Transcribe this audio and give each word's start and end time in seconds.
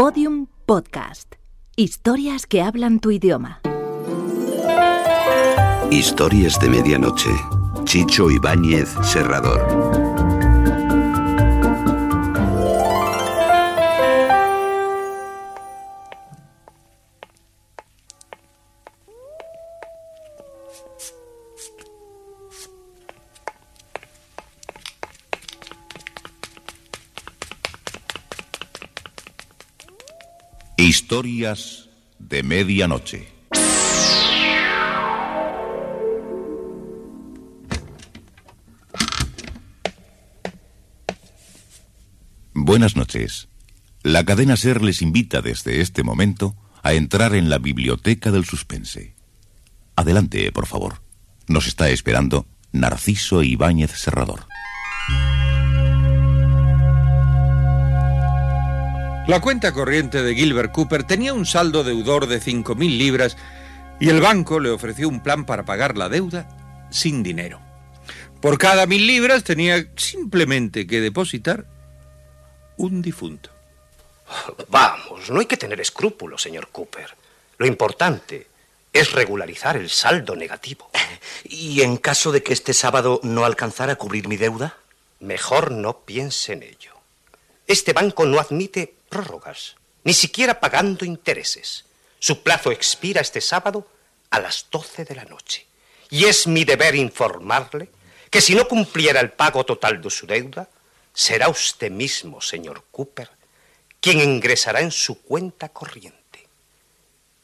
Podium 0.00 0.46
Podcast. 0.64 1.34
Historias 1.76 2.46
que 2.46 2.62
hablan 2.62 3.00
tu 3.00 3.10
idioma. 3.10 3.60
Historias 5.90 6.58
de 6.58 6.70
medianoche. 6.70 7.28
Chicho 7.84 8.30
Ibáñez 8.30 8.88
Serrador. 9.02 9.99
Historias 31.10 31.88
de 32.20 32.44
medianoche. 32.44 33.26
Buenas 42.54 42.94
noches. 42.94 43.48
La 44.04 44.24
cadena 44.24 44.56
Ser 44.56 44.82
les 44.82 45.02
invita 45.02 45.42
desde 45.42 45.80
este 45.80 46.04
momento 46.04 46.54
a 46.80 46.92
entrar 46.92 47.34
en 47.34 47.50
la 47.50 47.58
biblioteca 47.58 48.30
del 48.30 48.44
suspense. 48.44 49.16
Adelante, 49.96 50.52
por 50.52 50.66
favor. 50.66 51.02
Nos 51.48 51.66
está 51.66 51.90
esperando 51.90 52.46
Narciso 52.70 53.42
Ibáñez 53.42 53.90
Serrador. 53.90 54.46
La 59.30 59.40
cuenta 59.40 59.72
corriente 59.72 60.24
de 60.24 60.34
Gilbert 60.34 60.72
Cooper 60.72 61.04
tenía 61.04 61.32
un 61.32 61.46
saldo 61.46 61.84
deudor 61.84 62.26
de 62.26 62.42
5.000 62.42 62.98
libras 62.98 63.36
y 64.00 64.08
el 64.08 64.20
banco 64.20 64.58
le 64.58 64.70
ofreció 64.70 65.08
un 65.08 65.22
plan 65.22 65.46
para 65.46 65.64
pagar 65.64 65.96
la 65.96 66.08
deuda 66.08 66.48
sin 66.90 67.22
dinero. 67.22 67.60
Por 68.42 68.58
cada 68.58 68.86
mil 68.86 69.06
libras 69.06 69.44
tenía 69.44 69.86
simplemente 69.94 70.84
que 70.84 71.00
depositar 71.00 71.64
un 72.76 73.02
difunto. 73.02 73.50
Vamos, 74.66 75.30
no 75.30 75.38
hay 75.38 75.46
que 75.46 75.56
tener 75.56 75.80
escrúpulos, 75.80 76.42
señor 76.42 76.70
Cooper. 76.72 77.14
Lo 77.56 77.66
importante 77.66 78.48
es 78.92 79.12
regularizar 79.12 79.76
el 79.76 79.90
saldo 79.90 80.34
negativo. 80.34 80.90
¿Y 81.44 81.82
en 81.82 81.98
caso 81.98 82.32
de 82.32 82.42
que 82.42 82.52
este 82.52 82.74
sábado 82.74 83.20
no 83.22 83.44
alcanzara 83.44 83.92
a 83.92 83.96
cubrir 83.96 84.26
mi 84.26 84.36
deuda? 84.36 84.76
Mejor 85.20 85.70
no 85.70 86.00
piense 86.00 86.54
en 86.54 86.64
ello. 86.64 86.89
Este 87.70 87.92
banco 87.92 88.26
no 88.26 88.40
admite 88.40 88.96
prórrogas, 89.08 89.76
ni 90.02 90.12
siquiera 90.12 90.58
pagando 90.58 91.04
intereses. 91.04 91.84
Su 92.18 92.42
plazo 92.42 92.72
expira 92.72 93.20
este 93.20 93.40
sábado 93.40 93.86
a 94.30 94.40
las 94.40 94.66
12 94.72 95.04
de 95.04 95.14
la 95.14 95.24
noche. 95.24 95.68
Y 96.10 96.24
es 96.24 96.48
mi 96.48 96.64
deber 96.64 96.96
informarle 96.96 97.88
que 98.28 98.40
si 98.40 98.56
no 98.56 98.66
cumpliera 98.66 99.20
el 99.20 99.30
pago 99.30 99.64
total 99.64 100.02
de 100.02 100.10
su 100.10 100.26
deuda, 100.26 100.68
será 101.14 101.48
usted 101.48 101.92
mismo, 101.92 102.40
señor 102.40 102.86
Cooper, 102.90 103.30
quien 104.00 104.20
ingresará 104.20 104.80
en 104.80 104.90
su 104.90 105.22
cuenta 105.22 105.68
corriente. 105.68 106.48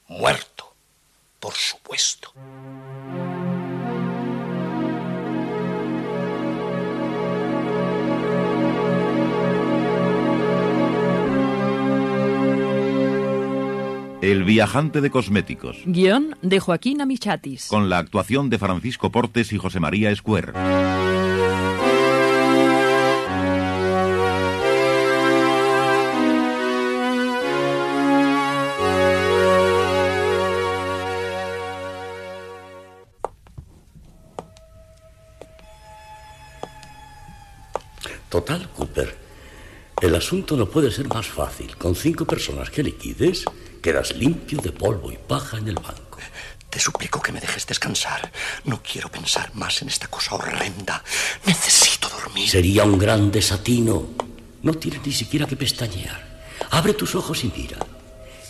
Muerto, 0.09 0.75
por 1.39 1.55
supuesto. 1.55 2.33
El 14.27 14.43
viajante 14.43 15.01
de 15.01 15.09
cosméticos. 15.09 15.77
Guión 15.85 16.35
de 16.43 16.59
Joaquín 16.59 17.01
Amichatis. 17.01 17.69
Con 17.69 17.89
la 17.89 17.99
actuación 17.99 18.51
de 18.51 18.59
Francisco 18.59 19.13
Portes 19.13 19.53
y 19.53 19.57
José 19.57 19.79
María 19.79 20.11
Escuer. 20.11 20.53
Total, 38.29 38.69
Cooper. 38.71 39.17
El 40.03 40.17
asunto 40.17 40.57
no 40.57 40.67
puede 40.67 40.91
ser 40.91 41.07
más 41.07 41.29
fácil. 41.29 41.77
Con 41.77 41.95
cinco 41.95 42.25
personas 42.25 42.71
que 42.71 42.83
liquides, 42.83 43.45
quedas 43.87 44.17
limpio 44.17 44.61
de 44.61 44.73
polvo 44.73 45.13
y 45.13 45.17
paja 45.17 45.59
en 45.59 45.69
el 45.69 45.77
banco. 45.77 46.19
Te 46.69 46.81
suplico 46.81 47.23
que 47.23 47.31
me 47.31 47.41
dejes 47.41 47.69
descansar. 47.69 48.33
No 48.65 48.83
quiero 48.83 49.09
pensar 49.09 49.55
más 49.55 49.81
en 49.81 49.87
esta 49.87 50.09
cosa 50.09 50.35
horrenda. 50.35 51.05
Necesito 51.47 52.09
dormir. 52.09 52.51
Sería 52.51 52.83
un 52.83 52.99
gran 52.99 53.31
desatino. 53.31 54.09
No 54.65 54.75
tienes 54.75 55.07
ni 55.07 55.13
siquiera 55.13 55.47
que 55.47 55.55
pestañear. 55.55 56.21
Abre 56.73 56.95
tus 56.95 57.15
ojos 57.15 57.45
y 57.45 57.53
mira. 57.57 57.79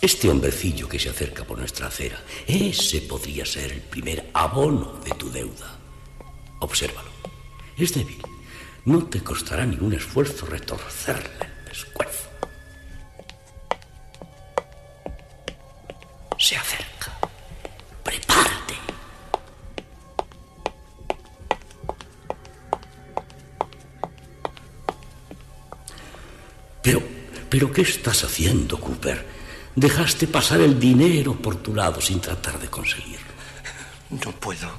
Este 0.01 0.27
hombrecillo 0.27 0.89
que 0.89 0.97
se 0.97 1.09
acerca 1.09 1.43
por 1.43 1.59
nuestra 1.59 1.85
acera, 1.85 2.19
ese 2.47 3.01
podría 3.01 3.45
ser 3.45 3.71
el 3.71 3.81
primer 3.81 4.31
abono 4.33 4.99
de 5.05 5.11
tu 5.11 5.29
deuda. 5.29 5.77
Obsérvalo. 6.61 7.11
Es 7.77 7.93
débil. 7.93 8.23
No 8.85 9.05
te 9.05 9.21
costará 9.21 9.67
ningún 9.67 9.93
esfuerzo 9.93 10.47
retorcerle 10.47 11.45
el 11.45 11.69
pescuezo. 11.69 12.06
Se 16.37 16.55
acerca. 16.55 17.11
Prepárate. 18.03 18.75
Pero, 26.83 27.01
pero, 27.49 27.71
¿qué 27.71 27.81
estás 27.81 28.23
haciendo, 28.23 28.79
Cooper? 28.79 29.25
Dejaste 29.75 30.27
pasar 30.27 30.61
el 30.61 30.79
dinero 30.79 31.35
por 31.35 31.55
tu 31.55 31.73
lado 31.73 31.99
sin 31.99 32.21
tratar 32.21 32.59
de 32.59 32.67
conseguirlo. 32.67 33.33
No 34.09 34.31
puedo. 34.31 34.69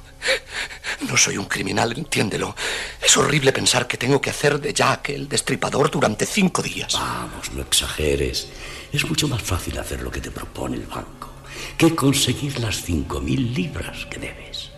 No 1.09 1.17
soy 1.17 1.37
un 1.37 1.45
criminal, 1.45 1.93
entiéndelo. 1.95 2.55
Es 3.01 3.15
horrible 3.17 3.51
pensar 3.51 3.85
que 3.85 3.97
tengo 3.97 4.19
que 4.19 4.29
hacer 4.29 4.59
de 4.59 4.73
Jack 4.73 5.09
el 5.09 5.27
destripador 5.27 5.91
durante 5.91 6.25
cinco 6.25 6.61
días. 6.61 6.93
Vamos, 6.93 7.51
no 7.51 7.61
exageres. 7.61 8.47
Es 8.91 9.05
mucho 9.07 9.27
más 9.27 9.41
fácil 9.41 9.77
hacer 9.77 10.01
lo 10.01 10.11
que 10.11 10.21
te 10.21 10.31
propone 10.31 10.77
el 10.77 10.85
banco 10.85 11.38
que 11.77 11.95
conseguir 11.95 12.59
las 12.59 12.81
cinco 12.83 13.21
mil 13.21 13.53
libras 13.53 14.05
que 14.05 14.19
debes. 14.19 14.71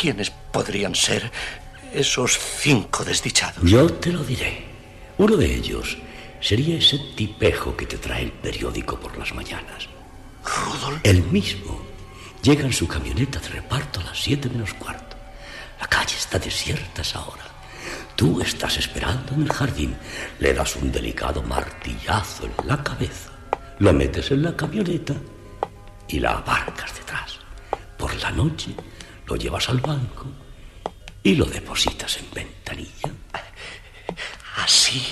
¿Quiénes 0.00 0.30
podrían 0.30 0.94
ser 0.94 1.30
esos 1.92 2.38
cinco 2.38 3.04
desdichados? 3.04 3.62
Yo 3.62 3.92
te 3.94 4.12
lo 4.12 4.22
diré. 4.24 4.64
Uno 5.18 5.36
de 5.36 5.52
ellos 5.54 5.98
sería 6.40 6.78
ese 6.78 6.98
tipejo 7.16 7.76
que 7.76 7.86
te 7.86 7.98
trae 7.98 8.22
el 8.22 8.32
periódico 8.32 8.98
por 9.00 9.16
las 9.18 9.34
mañanas. 9.34 9.88
¿Rudolf? 10.44 11.00
El 11.02 11.22
mismo. 11.24 11.82
Llega 12.42 12.64
en 12.64 12.72
su 12.72 12.86
camioneta 12.86 13.40
de 13.40 13.48
reparto 13.48 14.00
a 14.00 14.04
las 14.04 14.22
siete 14.22 14.48
menos 14.48 14.72
cuarto. 14.74 15.16
La 15.80 15.88
calle 15.88 16.16
está 16.16 16.38
desierta 16.38 17.02
a 17.02 17.02
esa 17.02 17.24
hora. 17.26 17.44
Tú 18.14 18.40
estás 18.40 18.76
esperando 18.78 19.34
en 19.34 19.42
el 19.42 19.52
jardín. 19.52 19.96
Le 20.38 20.54
das 20.54 20.76
un 20.76 20.90
delicado 20.92 21.42
martillazo 21.42 22.46
en 22.46 22.68
la 22.68 22.82
cabeza. 22.82 23.30
Lo 23.78 23.92
metes 23.92 24.30
en 24.32 24.42
la 24.42 24.56
camioneta 24.56 25.14
y 26.08 26.18
la 26.18 26.32
abarcas 26.32 26.94
detrás. 26.94 27.38
Por 27.96 28.14
la 28.16 28.30
noche 28.30 28.74
lo 29.26 29.36
llevas 29.36 29.68
al 29.68 29.80
banco 29.80 30.26
y 31.22 31.34
lo 31.34 31.44
depositas 31.44 32.16
en 32.18 32.26
ventanilla. 32.34 33.12
¿Así? 34.56 35.02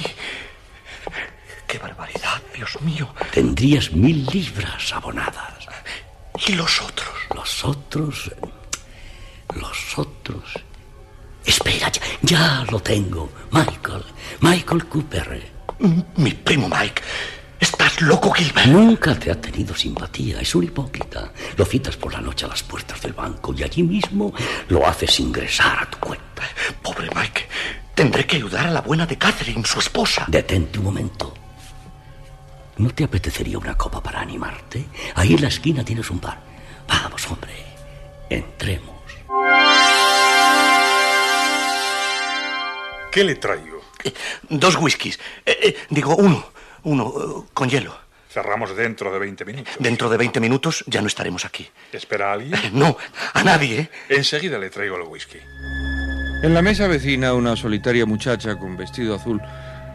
¡Qué 1.68 1.78
barbaridad, 1.78 2.42
Dios 2.54 2.80
mío! 2.80 3.12
Tendrías 3.32 3.92
mil 3.92 4.26
libras 4.26 4.92
abonadas. 4.92 5.66
¿Y 6.46 6.52
los 6.52 6.82
otros? 6.82 7.14
Los 7.34 7.64
otros... 7.64 8.30
Los 9.54 9.98
otros... 9.98 10.44
Espera, 11.44 11.90
ya, 11.92 12.02
ya 12.22 12.66
lo 12.70 12.80
tengo. 12.80 13.30
Michael. 13.52 14.02
Michael 14.40 14.86
Cooper. 14.86 15.52
Mi 16.16 16.32
primo 16.32 16.68
Mike. 16.68 17.02
¿Estás 17.58 18.00
loco, 18.02 18.30
Gilbert? 18.32 18.66
Nunca 18.68 19.14
te 19.14 19.30
ha 19.30 19.40
tenido 19.40 19.74
simpatía. 19.74 20.40
Es 20.40 20.54
un 20.54 20.64
hipócrita. 20.64 21.32
Lo 21.56 21.64
citas 21.64 21.96
por 21.96 22.12
la 22.12 22.20
noche 22.20 22.44
a 22.44 22.48
las 22.48 22.62
puertas 22.62 23.00
del 23.00 23.14
banco 23.14 23.54
y 23.56 23.62
allí 23.62 23.82
mismo 23.82 24.32
lo 24.68 24.86
haces 24.86 25.18
ingresar 25.20 25.82
a 25.82 25.90
tu 25.90 25.98
cuenta. 25.98 26.42
Pobre 26.82 27.08
Mike. 27.14 27.48
Tendré 27.94 28.26
que 28.26 28.36
ayudar 28.36 28.66
a 28.66 28.70
la 28.70 28.82
buena 28.82 29.06
de 29.06 29.16
Catherine, 29.16 29.64
su 29.64 29.78
esposa. 29.78 30.26
Detente 30.28 30.78
un 30.78 30.84
momento. 30.84 31.32
¿No 32.76 32.90
te 32.90 33.04
apetecería 33.04 33.56
una 33.56 33.74
copa 33.74 34.02
para 34.02 34.20
animarte? 34.20 34.84
Ahí 35.14 35.32
en 35.32 35.40
la 35.40 35.48
esquina 35.48 35.82
tienes 35.82 36.10
un 36.10 36.20
bar. 36.20 36.38
Vamos, 36.86 37.26
hombre. 37.30 37.54
Entremos. 38.28 38.94
¿Qué 43.10 43.24
le 43.24 43.36
traigo? 43.36 43.80
Eh, 44.04 44.12
dos 44.50 44.76
whiskies. 44.76 45.18
Eh, 45.46 45.58
eh, 45.62 45.76
digo, 45.88 46.14
uno. 46.16 46.55
Uno, 46.84 47.12
eh, 47.16 47.48
con 47.52 47.68
hielo. 47.68 47.96
Cerramos 48.28 48.76
dentro 48.76 49.12
de 49.12 49.18
20 49.18 49.44
minutos. 49.44 49.74
Dentro 49.78 50.10
de 50.10 50.16
20 50.18 50.40
minutos 50.40 50.84
ya 50.86 51.00
no 51.00 51.06
estaremos 51.06 51.44
aquí. 51.44 51.68
¿Espera 51.92 52.30
a 52.30 52.32
alguien? 52.34 52.60
No, 52.72 52.96
a 53.32 53.42
nadie, 53.42 53.80
¿eh? 53.80 53.90
Enseguida 54.10 54.58
le 54.58 54.68
traigo 54.70 54.96
el 54.96 55.02
whisky. 55.02 55.38
En 56.42 56.52
la 56.52 56.60
mesa 56.60 56.86
vecina, 56.86 57.32
una 57.32 57.56
solitaria 57.56 58.04
muchacha 58.04 58.58
con 58.58 58.76
vestido 58.76 59.14
azul 59.14 59.40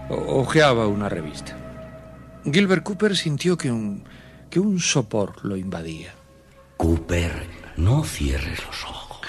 hojeaba 0.10 0.88
una 0.88 1.07
revista. 1.07 1.56
Gilbert 2.44 2.84
Cooper 2.84 3.16
sintió 3.16 3.57
que 3.57 3.72
un, 3.72 4.04
que 4.50 4.60
un 4.60 4.80
sopor 4.80 5.45
lo 5.45 5.56
invadía. 5.56 6.13
Cooper, 6.77 7.45
no 7.77 8.04
cierres 8.04 8.66
los 8.66 8.84
ojos. 8.86 9.22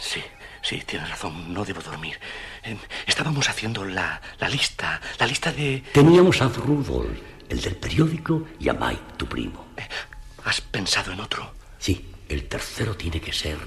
Sí, 0.00 0.22
sí, 0.62 0.80
tienes 0.86 1.10
razón, 1.10 1.52
no 1.52 1.64
debo 1.64 1.80
dormir. 1.82 2.16
Eh, 2.64 2.76
Estábamos 3.06 3.48
haciendo 3.48 3.84
la, 3.84 4.20
la 4.38 4.48
lista, 4.48 5.00
la 5.18 5.26
lista 5.26 5.52
de... 5.52 5.82
Teníamos 5.92 6.40
a 6.42 6.48
Rudolf, 6.48 7.18
el 7.48 7.60
del 7.60 7.76
periódico, 7.76 8.46
y 8.60 8.68
a 8.68 8.72
Mike, 8.74 9.02
tu 9.16 9.26
primo. 9.26 9.66
¿Has 10.44 10.60
pensado 10.60 11.12
en 11.12 11.20
otro? 11.20 11.54
Sí, 11.78 12.04
el 12.28 12.48
tercero 12.48 12.96
tiene 12.96 13.20
que 13.20 13.32
ser... 13.32 13.58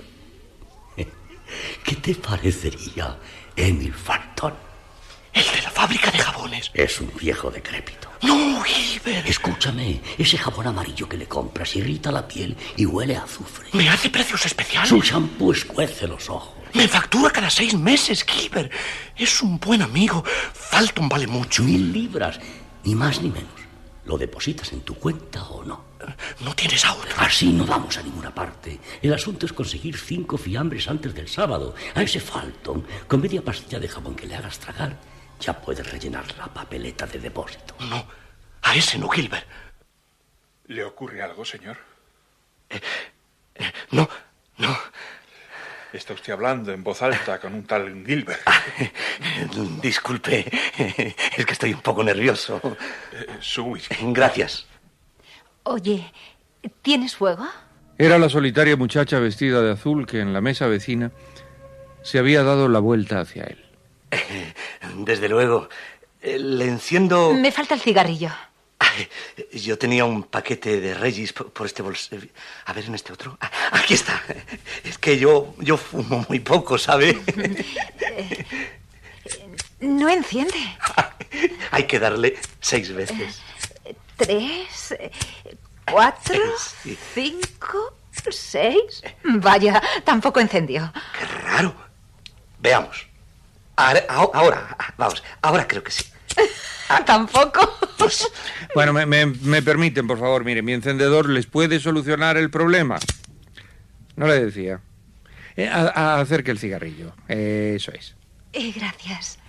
¿Qué 1.84 1.96
te 1.96 2.16
parecería 2.16 3.18
Emil 3.56 3.94
Farton? 3.94 4.54
El 5.34 5.44
de 5.44 5.62
la 5.64 5.70
fábrica 5.70 6.10
de 6.12 6.20
jabones. 6.20 6.72
Es 6.74 7.02
un 7.02 7.12
viejo 7.20 7.52
decrépito. 7.52 8.10
No, 8.22 8.62
Gilbert. 8.64 9.28
Escúchame, 9.28 10.00
ese 10.18 10.38
jabón 10.38 10.68
amarillo 10.68 11.10
que 11.10 11.18
le 11.18 11.28
compras 11.28 11.76
irrita 11.76 12.10
la 12.14 12.26
piel 12.26 12.56
y 12.78 12.86
huele 12.86 13.18
a 13.18 13.24
azufre. 13.24 13.68
Me 13.74 13.90
hace 13.90 14.10
precios 14.10 14.46
especiales. 14.46 14.88
Su 14.88 15.02
shampoo 15.02 15.52
escuece 15.52 16.08
los 16.08 16.30
ojos. 16.30 16.56
Me 16.75 16.89
factura 16.89 17.31
cada 17.31 17.50
seis 17.50 17.74
meses, 17.74 18.25
Gilbert. 18.25 18.69
Es 19.16 19.42
un 19.42 19.57
buen 19.60 19.81
amigo. 19.81 20.24
Falton 20.25 21.07
vale 21.07 21.25
mucho. 21.25 21.63
Mil 21.63 21.94
libras, 21.94 22.38
ni 22.83 22.94
más 22.94 23.22
ni 23.22 23.30
menos. 23.30 23.50
¿Lo 24.04 24.18
depositas 24.18 24.74
en 24.74 24.81
tu 24.81 24.95
cuenta 24.95 25.42
o 25.44 25.63
no? 25.63 25.86
No 26.42 26.54
tienes 26.54 26.83
a 26.83 26.94
otro. 26.94 27.16
Así 27.18 27.54
no 27.54 27.66
vamos 27.66 27.98
a 27.98 28.04
ninguna 28.04 28.36
parte. 28.36 28.77
El 29.01 29.13
asunto 29.13 29.45
es 29.45 29.54
conseguir 29.54 29.98
cinco 29.98 30.38
fiambres 30.38 30.89
antes 30.89 31.16
del 31.16 31.30
sábado. 31.30 31.75
A 31.95 32.01
ese 32.04 32.19
Falton, 32.19 32.86
con 33.07 33.22
media 33.22 33.42
pastilla 33.42 33.80
de 33.80 33.88
jabón 33.88 34.16
que 34.16 34.27
le 34.27 34.36
hagas 34.36 34.60
tragar, 34.60 35.00
ya 35.39 35.60
puedes 35.62 35.89
rellenar 35.89 36.25
la 36.38 36.54
papeleta 36.54 37.07
de 37.07 37.19
depósito. 37.19 37.74
No, 37.89 38.06
a 38.62 38.75
ese 38.75 39.00
no, 39.00 39.07
Gilbert. 39.07 39.48
¿Le 40.68 40.83
ocurre 40.83 41.22
algo, 41.22 41.45
señor? 41.45 41.77
No, 43.92 44.10
no. 44.57 44.77
Está 45.96 46.14
usted 46.14 46.34
hablando 46.34 46.74
en 46.74 46.84
voz 46.84 47.02
alta 47.02 47.40
con 47.40 47.54
un 47.54 47.64
tal 47.64 48.04
Gilbert. 48.06 48.42
Disculpe, 49.82 50.46
es 51.38 51.46
que 51.46 51.54
estoy 51.54 51.74
un 51.74 51.82
poco 51.82 52.04
nervioso. 52.04 52.60
Eh, 53.14 53.38
su 53.40 53.64
whisky. 53.64 53.96
Gracias. 54.12 54.68
Oye, 55.64 56.12
¿tienes 56.82 57.16
fuego? 57.16 57.48
Era 57.98 58.20
la 58.20 58.28
solitaria 58.30 58.76
muchacha 58.76 59.20
vestida 59.20 59.62
de 59.62 59.72
azul 59.72 60.06
que 60.06 60.20
en 60.20 60.34
la 60.34 60.42
mesa 60.42 60.68
vecina 60.68 61.12
se 62.04 62.20
había 62.20 62.44
dado 62.44 62.68
la 62.68 62.80
vuelta 62.80 63.22
hacia 63.22 63.46
él. 63.46 63.66
Desde 64.98 65.30
luego. 65.30 65.70
Eh, 66.22 66.38
Le 66.40 66.66
enciendo... 66.66 67.34
Me 67.34 67.52
falta 67.52 67.74
el 67.74 67.80
cigarrillo. 67.80 68.32
Ay, 68.98 69.60
Yo 69.60 69.78
tenía 69.78 70.06
un 70.06 70.24
paquete 70.24 70.80
de 70.80 70.94
Regis 70.94 71.34
por, 71.34 71.52
por 71.52 71.66
este 71.68 71.82
bolso. 71.82 72.16
A 72.66 72.74
ver, 72.74 72.86
en 72.86 72.96
este 72.96 73.14
otro. 73.14 73.38
Ah, 73.42 73.52
Aquí 73.72 73.94
está. 73.94 74.22
Es 74.84 74.98
que 74.98 75.18
yo, 75.18 75.54
yo 75.60 75.78
fumo 75.78 76.26
muy 76.30 76.40
poco, 76.40 76.78
¿sabe? 76.78 77.20
No 79.80 80.10
enciende. 80.10 80.58
Hay 81.72 81.84
que 81.86 82.00
darle 82.00 82.38
seis 82.62 82.92
veces. 82.94 83.42
Tres, 84.18 84.92
eh, 84.98 85.12
cuatro, 85.92 86.40
Sí. 86.84 86.98
cinco, 87.14 87.98
seis. 88.30 89.02
Vaya, 89.24 89.82
tampoco 90.04 90.40
encendió. 90.40 90.92
Qué 91.20 91.26
raro. 91.26 91.76
Veamos. 92.60 93.06
Ahora, 93.76 94.06
ahora, 94.10 94.78
vamos, 94.98 95.22
ahora 95.42 95.68
creo 95.68 95.84
que 95.84 95.92
sí. 95.92 96.06
Tampoco. 97.06 97.78
Pues, 97.98 98.28
Bueno, 98.74 98.94
me, 98.94 99.06
me- 99.06 99.26
me 99.26 99.62
permiten, 99.62 100.08
por 100.08 100.20
favor, 100.20 100.44
mire, 100.44 100.62
mi 100.62 100.74
encendedor 100.74 101.30
les 101.30 101.46
puede 101.46 101.80
solucionar 101.80 102.38
el 102.38 102.50
problema. 102.50 102.98
No 104.16 104.28
le 104.28 104.46
decía. 104.46 104.80
Eh, 105.56 105.68
a- 105.68 105.92
a- 105.96 106.20
acerque 106.22 106.52
el 106.52 106.60
cigarrillo. 106.60 107.14
Eh, 107.28 107.74
eso 107.78 107.92
es. 107.94 108.16
Eh, 108.54 108.72
gracias. 108.76 109.40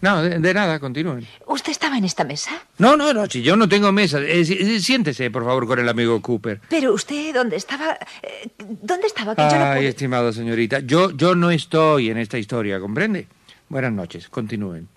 No, 0.00 0.22
de, 0.22 0.38
de 0.38 0.54
nada, 0.54 0.78
continúen. 0.78 1.26
¿Usted 1.46 1.72
estaba 1.72 1.96
en 1.96 2.04
esta 2.04 2.22
mesa? 2.22 2.50
No, 2.78 2.96
no, 2.96 3.12
no, 3.14 3.26
si 3.26 3.42
yo 3.42 3.56
no 3.56 3.68
tengo 3.68 3.90
mesa. 3.92 4.20
Eh, 4.20 4.44
si- 4.44 4.80
siéntese, 4.80 5.30
por 5.30 5.44
favor, 5.44 5.66
con 5.66 5.78
el 5.78 5.88
amigo 5.88 6.20
Cooper. 6.20 6.60
Pero 6.68 6.92
usted, 6.92 7.34
¿dónde 7.34 7.56
estaba? 7.56 7.98
Eh, 8.22 8.48
¿Dónde 8.82 9.06
estaba? 9.06 9.34
Que 9.34 9.42
yo 9.42 9.58
no 9.58 9.64
Ay, 9.64 9.80
pude- 9.80 9.88
estimada 9.88 10.32
señorita, 10.32 10.80
yo, 10.80 11.10
yo 11.12 11.34
no 11.34 11.50
estoy 11.50 12.10
en 12.10 12.18
esta 12.18 12.38
historia, 12.38 12.78
¿comprende? 12.78 13.26
Buenas 13.68 13.92
noches, 13.92 14.28
continúen. 14.28 14.88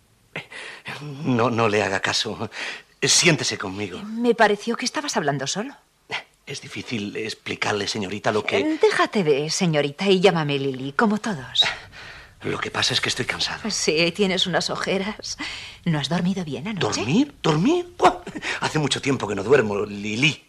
No, 1.23 1.49
no 1.49 1.67
le 1.69 1.83
haga 1.83 1.99
caso. 1.99 2.49
Siéntese 3.01 3.57
conmigo. 3.57 3.99
Me 4.03 4.35
pareció 4.35 4.75
que 4.75 4.85
estabas 4.85 5.15
hablando 5.17 5.47
solo. 5.47 5.75
Es 6.45 6.61
difícil 6.61 7.15
explicarle, 7.15 7.87
señorita, 7.87 8.31
lo 8.31 8.43
que... 8.43 8.57
Eh, 8.57 8.79
Déjate 8.81 9.23
de 9.23 9.49
señorita 9.51 10.07
y 10.09 10.19
llámame 10.19 10.57
Lily, 10.57 10.93
como 10.93 11.19
todos. 11.19 11.63
Lo 12.41 12.57
que 12.57 12.71
pasa 12.71 12.93
es 12.95 13.01
que 13.01 13.09
estoy 13.09 13.25
cansado. 13.25 13.69
Sí, 13.69 14.11
tienes 14.15 14.47
unas 14.47 14.69
ojeras. 14.71 15.37
¿No 15.85 15.99
has 15.99 16.09
dormido 16.09 16.43
bien 16.43 16.67
anoche? 16.67 17.01
¿Dormir? 17.01 17.35
¿Dormir? 17.43 17.93
Buah, 17.97 18.21
Hace 18.61 18.79
mucho 18.79 18.99
tiempo 18.99 19.27
que 19.27 19.35
no 19.35 19.43
duermo, 19.43 19.85
Lili. 19.85 20.43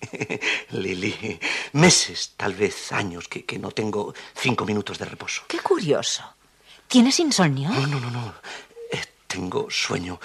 Lili. 0.71 1.39
Meses, 1.73 2.33
tal 2.37 2.55
vez 2.55 2.93
años, 2.93 3.29
que, 3.29 3.45
que 3.45 3.59
no 3.59 3.71
tengo 3.71 4.15
cinco 4.37 4.65
minutos 4.65 4.99
de 4.99 5.05
reposo. 5.05 5.43
Qué 5.49 5.59
curioso. 5.59 6.23
¿Tienes 6.89 7.21
insomnio? 7.21 7.69
No, 7.69 7.87
no, 7.87 8.01
no, 8.01 8.11
no. 8.11 8.35
Tengo 9.31 9.71
sueño. 9.71 10.19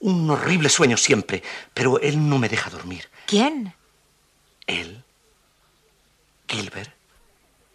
Un 0.00 0.28
horrible 0.28 0.68
sueño 0.68 0.98
siempre. 0.98 1.42
Pero 1.72 1.98
él 2.00 2.28
no 2.28 2.38
me 2.38 2.50
deja 2.50 2.68
dormir. 2.68 3.08
¿Quién? 3.24 3.74
Él. 4.66 5.02
Gilbert. 6.46 6.92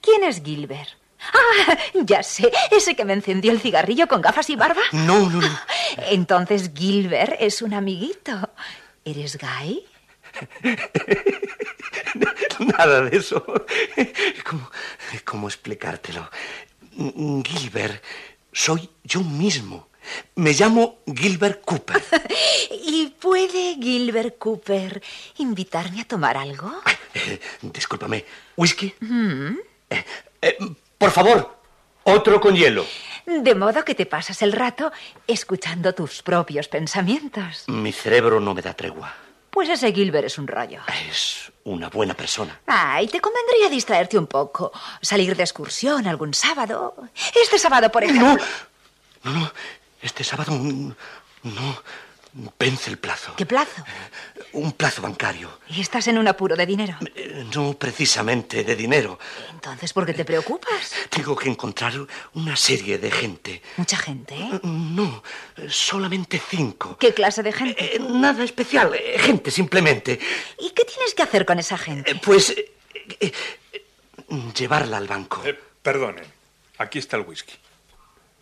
¿Quién 0.01 0.23
es 0.23 0.43
Gilbert? 0.43 0.89
Ah, 1.33 1.77
ya 1.95 2.21
sé, 2.21 2.51
ese 2.69 2.95
que 2.95 3.05
me 3.05 3.13
encendió 3.13 3.51
el 3.51 3.59
cigarrillo 3.59 4.07
con 4.07 4.21
gafas 4.21 4.51
y 4.51 4.55
barba. 4.55 4.83
No, 4.91 5.27
no, 5.27 5.41
no. 5.41 5.59
Entonces 6.11 6.69
Gilbert 6.75 7.33
es 7.39 7.63
un 7.63 7.73
amiguito. 7.73 8.51
¿Eres 9.03 9.35
gay? 9.39 9.83
Nada 12.59 13.01
de 13.01 13.17
eso. 13.17 13.43
¿Cómo, 14.47 14.69
cómo 15.25 15.47
explicártelo? 15.47 16.29
Gilbert, 17.43 18.03
soy 18.53 18.87
yo 19.03 19.21
mismo. 19.21 19.87
Me 20.35 20.53
llamo 20.53 20.99
Gilbert 21.05 21.63
Cooper. 21.63 22.03
¿Y 22.71 23.07
puede 23.19 23.75
Gilbert 23.75 24.37
Cooper 24.37 25.01
invitarme 25.37 26.01
a 26.01 26.05
tomar 26.05 26.37
algo? 26.37 26.71
Eh, 27.13 27.39
discúlpame. 27.61 28.25
¿Whisky? 28.55 28.93
Eh, 29.89 30.05
eh, 30.41 30.57
por 30.97 31.11
favor, 31.11 31.57
otro 32.03 32.39
con 32.39 32.55
hielo. 32.55 32.85
De 33.25 33.55
modo 33.55 33.83
que 33.83 33.95
te 33.95 34.05
pasas 34.05 34.41
el 34.41 34.53
rato 34.53 34.91
escuchando 35.27 35.93
tus 35.93 36.23
propios 36.23 36.67
pensamientos. 36.67 37.65
Mi 37.67 37.91
cerebro 37.91 38.39
no 38.39 38.53
me 38.53 38.61
da 38.61 38.73
tregua. 38.73 39.13
Pues 39.49 39.69
ese 39.69 39.91
Gilbert 39.91 40.27
es 40.27 40.37
un 40.37 40.47
rollo. 40.47 40.81
Es 41.09 41.51
una 41.63 41.89
buena 41.89 42.13
persona. 42.13 42.61
Ay, 42.67 43.07
te 43.07 43.19
convendría 43.19 43.69
distraerte 43.69 44.17
un 44.17 44.27
poco. 44.27 44.71
Salir 45.01 45.35
de 45.35 45.43
excursión 45.43 46.07
algún 46.07 46.33
sábado. 46.33 46.95
Este 47.35 47.57
sábado, 47.57 47.91
por 47.91 48.03
ejemplo. 48.03 48.37
No, 49.23 49.33
no, 49.33 49.51
este 50.01 50.23
sábado 50.23 50.51
no 51.43 51.77
vence 52.59 52.89
el 52.91 52.97
plazo. 52.99 53.33
¿Qué 53.35 53.45
plazo? 53.45 53.83
Un 54.53 54.71
plazo 54.73 55.01
bancario. 55.01 55.59
¿Y 55.69 55.81
estás 55.81 56.07
en 56.07 56.17
un 56.19 56.27
apuro 56.27 56.55
de 56.55 56.65
dinero? 56.65 56.95
Eh, 57.15 57.45
No 57.55 57.73
precisamente 57.73 58.63
de 58.63 58.75
dinero. 58.75 59.17
Entonces, 59.51 59.91
¿por 59.93 60.05
qué 60.05 60.13
te 60.13 60.23
preocupas? 60.23 60.93
Tengo 61.09 61.35
que 61.35 61.49
encontrar 61.49 61.93
una 62.35 62.55
serie 62.55 62.99
de 62.99 63.09
gente. 63.09 63.61
¿Mucha 63.77 63.97
gente? 63.97 64.35
¿eh? 64.35 64.59
No, 64.63 65.23
solamente 65.67 66.39
cinco. 66.47 66.97
¿Qué 66.99 67.13
clase 67.13 67.41
de 67.41 67.53
gente? 67.53 67.95
Eh, 67.95 67.99
nada 67.99 68.43
especial, 68.43 68.93
eh, 68.93 69.17
gente 69.19 69.49
simplemente. 69.49 70.19
¿Y 70.59 70.69
qué 70.71 70.85
tienes 70.85 71.13
que 71.15 71.23
hacer 71.23 71.45
con 71.45 71.57
esa 71.59 71.77
gente? 71.77 72.11
Eh, 72.11 72.21
Pues 72.23 72.51
eh, 72.51 72.71
eh, 73.19 73.31
llevarla 74.55 74.97
al 74.97 75.07
banco. 75.07 75.41
Eh, 75.43 75.57
perdonen, 75.81 76.25
aquí 76.77 76.99
está 76.99 77.17
el 77.17 77.23
whisky. 77.23 77.53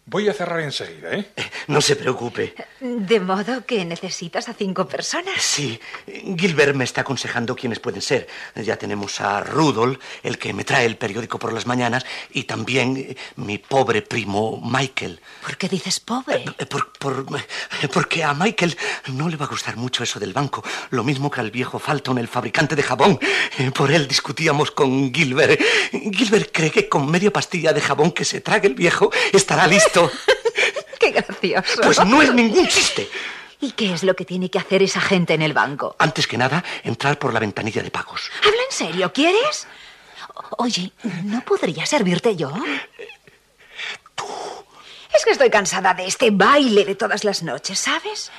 Voy 0.07 0.29
a 0.29 0.33
cerrar 0.33 0.59
enseguida, 0.59 1.13
¿eh? 1.13 1.25
No 1.67 1.81
se 1.81 1.95
preocupe. 1.95 2.53
De 2.79 3.19
modo 3.19 3.65
que 3.65 3.83
necesitas 3.85 4.47
a 4.49 4.53
cinco 4.53 4.87
personas. 4.87 5.41
Sí, 5.41 5.79
Gilbert 6.37 6.75
me 6.75 6.83
está 6.83 7.01
aconsejando 7.01 7.55
quiénes 7.55 7.79
pueden 7.79 8.03
ser. 8.03 8.27
Ya 8.55 8.77
tenemos 8.77 9.19
a 9.19 9.41
Rudolf, 9.41 9.97
el 10.21 10.37
que 10.37 10.53
me 10.53 10.63
trae 10.63 10.85
el 10.85 10.97
periódico 10.97 11.39
por 11.39 11.51
las 11.53 11.65
mañanas, 11.65 12.05
y 12.31 12.43
también 12.43 12.95
eh, 12.97 13.17
mi 13.37 13.57
pobre 13.57 14.03
primo 14.03 14.61
Michael. 14.63 15.19
¿Por 15.41 15.57
qué 15.57 15.67
dices 15.67 15.99
pobre? 15.99 16.45
Eh, 16.59 16.65
por- 16.67 16.93
por- 16.93 17.25
porque 17.91 18.23
a 18.23 18.35
Michael 18.35 18.77
no 19.07 19.27
le 19.27 19.37
va 19.37 19.45
a 19.45 19.49
gustar 19.49 19.75
mucho 19.75 20.03
eso 20.03 20.19
del 20.19 20.33
banco, 20.33 20.63
lo 20.91 21.03
mismo 21.03 21.31
que 21.31 21.39
al 21.39 21.49
viejo 21.49 21.79
Falton, 21.79 22.19
el 22.19 22.27
fabricante 22.27 22.75
de 22.75 22.83
jabón. 22.83 23.17
Eh, 23.57 23.71
Por 23.71 23.91
él 23.91 24.07
discutíamos 24.07 24.69
con 24.69 25.11
Gilbert. 25.11 25.59
Gilbert 25.91 26.51
cree 26.53 26.69
que 26.69 26.87
con 26.87 27.09
media 27.09 27.33
pastilla 27.33 27.73
de 27.73 27.81
jabón 27.81 28.11
que 28.11 28.23
se 28.23 28.41
trague 28.41 28.67
el 28.67 28.75
viejo 28.75 29.09
estará 29.33 29.65
listo. 29.65 29.94
Qué 30.99 31.11
gracioso. 31.11 31.81
Pues 31.81 32.05
no 32.05 32.21
es 32.21 32.33
ningún 32.33 32.67
chiste. 32.67 33.09
¿Y 33.61 33.71
qué 33.71 33.93
es 33.93 34.03
lo 34.03 34.15
que 34.15 34.25
tiene 34.25 34.49
que 34.49 34.59
hacer 34.59 34.83
esa 34.83 35.01
gente 35.01 35.33
en 35.33 35.41
el 35.41 35.53
banco? 35.53 35.95
Antes 35.99 36.27
que 36.27 36.37
nada, 36.37 36.63
entrar 36.83 37.17
por 37.17 37.33
la 37.33 37.39
ventanilla 37.39 37.81
de 37.81 37.91
pagos. 37.91 38.29
¿Habla 38.39 38.61
en 38.69 38.75
serio? 38.75 39.13
¿Quieres? 39.13 39.67
Oye, 40.57 40.91
¿no 41.23 41.41
podría 41.41 41.85
servirte 41.85 42.35
yo? 42.35 42.51
Es 45.15 45.23
que 45.23 45.31
estoy 45.31 45.49
cansada 45.49 45.93
de 45.93 46.05
este 46.05 46.29
baile 46.31 46.83
de 46.83 46.95
todas 46.95 47.23
las 47.23 47.41
noches, 47.41 47.79
¿sabes? 47.79 48.31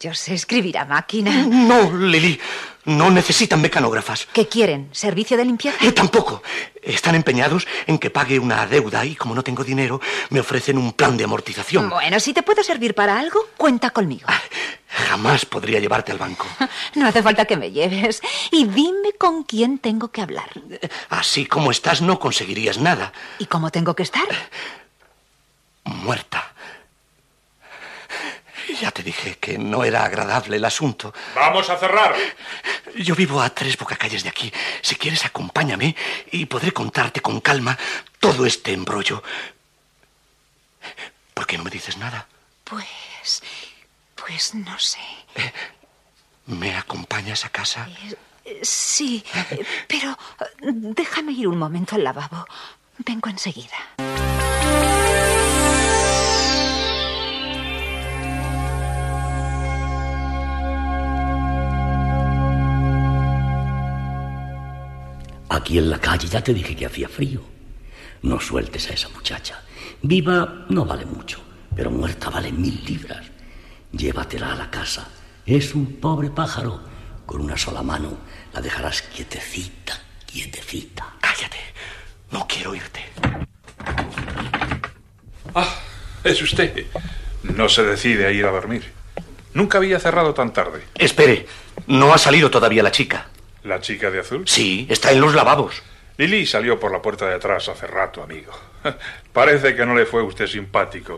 Yo 0.00 0.14
sé 0.14 0.34
escribir 0.34 0.78
a 0.78 0.86
máquina. 0.86 1.44
No, 1.46 1.92
Lily, 1.92 2.40
no 2.84 3.10
necesitan 3.10 3.60
mecanógrafas. 3.60 4.26
¿Qué 4.32 4.48
quieren? 4.48 4.88
¿Servicio 4.92 5.36
de 5.36 5.44
limpieza? 5.44 5.84
Eh, 5.84 5.92
tampoco. 5.92 6.42
Están 6.82 7.14
empeñados 7.14 7.66
en 7.86 7.98
que 7.98 8.10
pague 8.10 8.38
una 8.38 8.66
deuda 8.66 9.04
y 9.04 9.14
como 9.14 9.34
no 9.34 9.42
tengo 9.42 9.64
dinero, 9.64 10.00
me 10.30 10.40
ofrecen 10.40 10.76
un 10.78 10.92
plan 10.92 11.16
de 11.16 11.24
amortización. 11.24 11.88
Bueno, 11.88 12.20
si 12.20 12.34
te 12.34 12.42
puedo 12.42 12.62
servir 12.62 12.94
para 12.94 13.18
algo, 13.18 13.40
cuenta 13.56 13.90
conmigo. 13.90 14.26
Jamás 14.88 15.44
podría 15.46 15.80
llevarte 15.80 16.12
al 16.12 16.18
banco. 16.18 16.46
No 16.94 17.08
hace 17.08 17.22
falta 17.22 17.44
que 17.44 17.56
me 17.56 17.72
lleves. 17.72 18.22
Y 18.52 18.66
dime 18.66 19.12
con 19.18 19.42
quién 19.42 19.78
tengo 19.78 20.08
que 20.08 20.20
hablar. 20.22 20.48
Así 21.08 21.46
como 21.46 21.70
estás, 21.72 22.02
no 22.02 22.18
conseguirías 22.20 22.78
nada. 22.78 23.12
¿Y 23.38 23.46
cómo 23.46 23.70
tengo 23.70 23.94
que 23.94 24.04
estar? 24.04 24.28
Muerta. 25.84 26.43
Ya 28.84 28.90
te 28.90 29.02
dije 29.02 29.38
que 29.40 29.56
no 29.56 29.82
era 29.82 30.04
agradable 30.04 30.56
el 30.58 30.64
asunto. 30.66 31.14
Vamos 31.34 31.70
a 31.70 31.78
cerrar. 31.78 32.14
Yo 32.96 33.14
vivo 33.14 33.40
a 33.40 33.48
tres 33.48 33.78
bocacalles 33.78 34.22
de 34.24 34.28
aquí. 34.28 34.52
Si 34.82 34.94
quieres, 34.96 35.24
acompáñame 35.24 35.96
y 36.30 36.44
podré 36.44 36.70
contarte 36.70 37.22
con 37.22 37.40
calma 37.40 37.78
todo 38.20 38.44
este 38.44 38.74
embrollo. 38.74 39.22
¿Por 41.32 41.46
qué 41.46 41.56
no 41.56 41.64
me 41.64 41.70
dices 41.70 41.96
nada? 41.96 42.28
Pues. 42.62 43.42
Pues 44.16 44.54
no 44.54 44.78
sé. 44.78 45.00
¿Me 46.44 46.76
acompañas 46.76 47.46
a 47.46 47.48
casa? 47.48 47.88
Eh, 48.44 48.60
Sí, 48.60 49.24
eh, 49.50 49.64
pero 49.88 50.10
eh, 50.10 50.44
déjame 50.60 51.32
ir 51.32 51.48
un 51.48 51.56
momento 51.56 51.94
al 51.94 52.04
lavabo. 52.04 52.44
Vengo 52.98 53.30
enseguida. 53.30 53.78
Aquí 65.64 65.78
en 65.78 65.88
la 65.88 65.98
calle 65.98 66.28
ya 66.28 66.44
te 66.44 66.52
dije 66.52 66.76
que 66.76 66.84
hacía 66.84 67.08
frío. 67.08 67.40
No 68.20 68.38
sueltes 68.38 68.90
a 68.90 68.92
esa 68.92 69.08
muchacha. 69.08 69.62
Viva 70.02 70.66
no 70.68 70.84
vale 70.84 71.06
mucho, 71.06 71.40
pero 71.74 71.90
muerta 71.90 72.28
vale 72.28 72.52
mil 72.52 72.84
libras. 72.84 73.24
Llévatela 73.90 74.52
a 74.52 74.56
la 74.56 74.70
casa. 74.70 75.08
Es 75.46 75.74
un 75.74 75.94
pobre 76.00 76.28
pájaro. 76.28 76.82
Con 77.24 77.40
una 77.40 77.56
sola 77.56 77.82
mano 77.82 78.18
la 78.52 78.60
dejarás 78.60 79.00
quietecita, 79.00 79.98
quietecita. 80.26 81.14
Cállate. 81.18 81.56
No 82.30 82.46
quiero 82.46 82.74
irte. 82.74 83.00
Ah, 85.54 85.78
es 86.24 86.42
usted. 86.42 86.88
No 87.42 87.70
se 87.70 87.84
decide 87.84 88.26
a 88.26 88.32
ir 88.32 88.44
a 88.44 88.50
dormir. 88.50 88.92
Nunca 89.54 89.78
había 89.78 89.98
cerrado 89.98 90.34
tan 90.34 90.52
tarde. 90.52 90.84
Espere, 90.94 91.46
no 91.86 92.12
ha 92.12 92.18
salido 92.18 92.50
todavía 92.50 92.82
la 92.82 92.92
chica. 92.92 93.28
¿La 93.64 93.80
chica 93.80 94.10
de 94.10 94.20
azul? 94.20 94.46
Sí, 94.46 94.86
está 94.90 95.10
en 95.10 95.22
los 95.22 95.34
lavabos. 95.34 95.82
Lily 96.18 96.44
salió 96.46 96.78
por 96.78 96.92
la 96.92 97.00
puerta 97.00 97.26
de 97.26 97.34
atrás 97.34 97.66
hace 97.70 97.86
rato, 97.86 98.22
amigo. 98.22 98.52
Parece 99.32 99.74
que 99.74 99.86
no 99.86 99.94
le 99.94 100.04
fue 100.04 100.20
a 100.20 100.24
usted 100.24 100.46
simpático. 100.46 101.16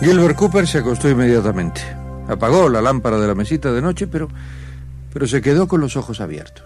Gilbert 0.00 0.36
Cooper 0.36 0.66
se 0.66 0.78
acostó 0.78 1.08
inmediatamente. 1.08 1.80
Apagó 2.28 2.68
la 2.68 2.82
lámpara 2.82 3.18
de 3.18 3.26
la 3.26 3.34
mesita 3.34 3.72
de 3.72 3.80
noche, 3.80 4.06
pero, 4.06 4.28
pero 5.10 5.26
se 5.26 5.40
quedó 5.40 5.66
con 5.66 5.80
los 5.80 5.96
ojos 5.96 6.20
abiertos. 6.20 6.64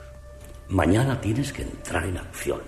Mañana 0.69 1.21
tienes 1.21 1.52
que 1.52 1.62
entrar 1.62 2.04
en 2.04 2.19
acción. 2.19 2.61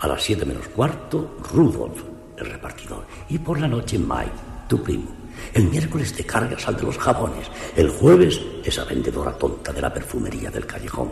A 0.00 0.08
las 0.08 0.22
siete 0.22 0.44
menos 0.44 0.68
cuarto, 0.68 1.38
Rudolf, 1.52 2.02
el 2.36 2.50
repartidor. 2.50 3.06
Y 3.30 3.38
por 3.38 3.58
la 3.58 3.66
noche, 3.66 3.98
Mike, 3.98 4.30
tu 4.68 4.82
primo. 4.82 5.23
El 5.52 5.68
miércoles 5.68 6.12
te 6.12 6.24
cargas 6.24 6.66
al 6.66 6.76
de 6.76 6.82
los 6.82 6.98
jabones. 6.98 7.48
El 7.76 7.90
jueves, 7.90 8.40
esa 8.64 8.84
vendedora 8.84 9.32
tonta 9.32 9.72
de 9.72 9.80
la 9.80 9.92
perfumería 9.92 10.50
del 10.50 10.66
callejón. 10.66 11.10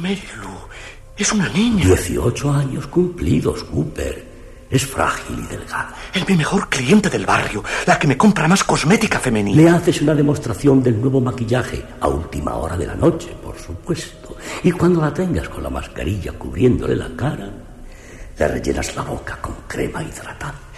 Melu, 0.00 0.20
es 1.16 1.32
una 1.32 1.48
niña. 1.50 1.84
Dieciocho 1.84 2.50
años 2.50 2.86
cumplidos, 2.86 3.64
Cooper. 3.64 4.30
Es 4.70 4.86
frágil 4.86 5.40
y 5.40 5.46
delgada. 5.48 5.94
Es 6.14 6.26
mi 6.28 6.36
mejor 6.36 6.68
cliente 6.68 7.10
del 7.10 7.26
barrio, 7.26 7.64
la 7.86 7.98
que 7.98 8.06
me 8.06 8.16
compra 8.16 8.46
más 8.46 8.62
cosmética 8.62 9.18
femenina. 9.18 9.60
Le 9.60 9.68
haces 9.68 10.00
una 10.00 10.14
demostración 10.14 10.80
del 10.80 11.00
nuevo 11.00 11.20
maquillaje 11.20 11.84
a 12.00 12.06
última 12.06 12.54
hora 12.54 12.76
de 12.76 12.86
la 12.86 12.94
noche, 12.94 13.34
por 13.42 13.58
supuesto. 13.58 14.36
Y 14.62 14.70
cuando 14.70 15.00
la 15.00 15.12
tengas 15.12 15.48
con 15.48 15.64
la 15.64 15.70
mascarilla 15.70 16.32
cubriéndole 16.32 16.94
la 16.94 17.10
cara, 17.16 17.50
le 18.38 18.48
rellenas 18.48 18.94
la 18.94 19.02
boca 19.02 19.36
con 19.42 19.56
crema 19.66 20.02
hidratante. 20.04 20.69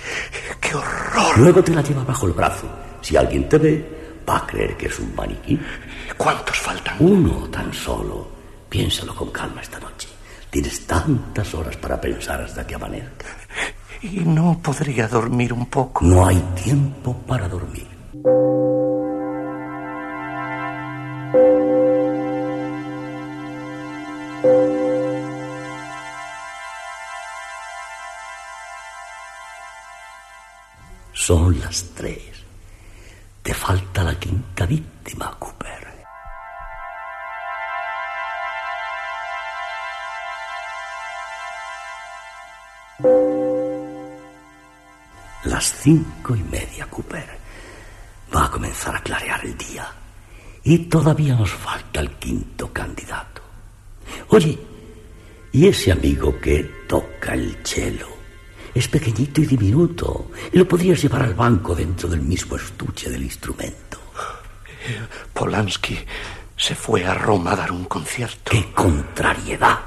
¡Qué 0.61 0.75
horror! 0.75 1.39
Luego 1.39 1.63
te 1.63 1.75
la 1.75 1.83
lleva 1.83 2.05
bajo 2.05 2.27
el 2.27 2.33
brazo. 2.33 2.69
Si 3.01 3.17
alguien 3.17 3.49
te 3.49 3.59
ve, 3.59 4.23
va 4.29 4.39
a 4.39 4.47
creer 4.47 4.77
que 4.77 4.87
es 4.87 4.99
un 4.99 5.15
maniquí. 5.15 5.59
¿Cuántos 6.17 6.57
faltan? 6.57 6.97
Uno 7.01 7.49
tan 7.49 7.73
solo. 7.73 8.29
Piénsalo 8.69 9.15
con 9.15 9.31
calma 9.31 9.61
esta 9.61 9.79
noche. 9.81 10.09
Tienes 10.51 10.87
tantas 10.87 11.55
horas 11.55 11.77
para 11.77 12.01
pensar 12.01 12.41
hasta 12.41 12.67
que 12.67 12.75
amanezca. 12.75 13.27
¿Y 14.03 14.21
no 14.21 14.61
podría 14.63 15.09
dormir 15.09 15.53
un 15.53 15.67
poco? 15.67 16.05
No 16.05 16.27
hay 16.27 16.39
tiempo 16.63 17.17
para 17.27 17.49
dormir. 17.49 17.87
Son 31.25 31.57
las 31.61 31.85
tres. 31.95 32.19
Te 33.45 33.55
falta 33.55 34.03
la 34.03 34.19
quinta 34.19 34.67
víctima, 34.67 35.31
Cooper. 35.39 36.05
Las 45.45 45.73
cinco 45.81 46.35
y 46.35 46.43
media, 46.43 46.87
Cooper. 46.87 47.39
Va 48.35 48.47
a 48.47 48.51
comenzar 48.51 48.97
a 48.97 49.03
clarear 49.05 49.45
el 49.45 49.57
día. 49.57 49.89
Y 50.65 50.77
todavía 50.87 51.37
nos 51.37 51.53
falta 51.53 52.01
el 52.01 52.11
quinto 52.17 52.73
candidato. 52.73 53.43
Oye, 54.31 54.59
¿y 55.53 55.69
ese 55.69 55.93
amigo 55.93 56.41
que 56.41 56.65
toca 56.89 57.35
el 57.35 57.59
cello? 57.63 58.22
Es 58.75 58.89
pequeñito 58.89 59.41
y 59.41 59.47
diminuto. 59.47 60.31
Y 60.53 60.59
lo 60.59 60.67
podrías 60.67 61.03
llevar 61.03 61.23
al 61.23 61.35
banco 61.35 61.75
dentro 61.75 62.09
del 62.09 62.23
mismo 62.23 62.57
estuche 62.57 63.11
del 63.11 63.23
instrumento. 63.23 63.99
Polanski 65.33 65.99
se 66.57 66.75
fue 66.75 67.05
a 67.05 67.15
Roma 67.15 67.53
a 67.53 67.57
dar 67.57 67.73
un 67.73 67.85
concierto. 67.85 68.51
¡Qué 68.51 68.73
contrariedad! 68.73 69.79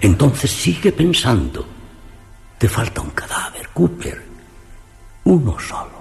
Entonces 0.00 0.50
sigue 0.50 0.92
pensando. 0.92 1.66
Te 2.58 2.68
falta 2.68 3.00
un 3.00 3.10
cadáver, 3.10 3.68
Cooper. 3.68 4.22
Uno 5.24 5.58
solo. 5.58 5.99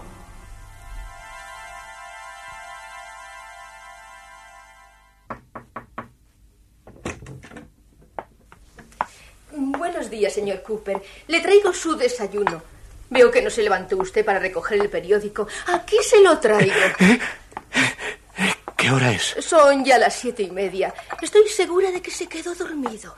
Señor 10.28 10.64
Cooper. 10.64 11.00
Le 11.28 11.40
traigo 11.40 11.72
su 11.72 11.96
desayuno. 11.96 12.64
Veo 13.12 13.30
que 13.32 13.42
no 13.42 13.50
se 13.50 13.62
levantó 13.62 13.98
usted 13.98 14.26
para 14.26 14.40
recoger 14.40 14.82
el 14.82 14.90
periódico. 14.90 15.48
Aquí 15.68 15.98
se 16.02 16.20
lo 16.22 16.40
traigo. 16.40 16.74
¿Qué 18.78 18.92
hora 18.92 19.12
es? 19.12 19.36
Son 19.40 19.84
ya 19.84 19.98
las 19.98 20.16
siete 20.16 20.42
y 20.44 20.52
media. 20.52 20.94
Estoy 21.22 21.48
segura 21.50 21.92
de 21.92 22.02
que 22.02 22.12
se 22.12 22.28
quedó 22.28 22.56
dormido. 22.56 23.14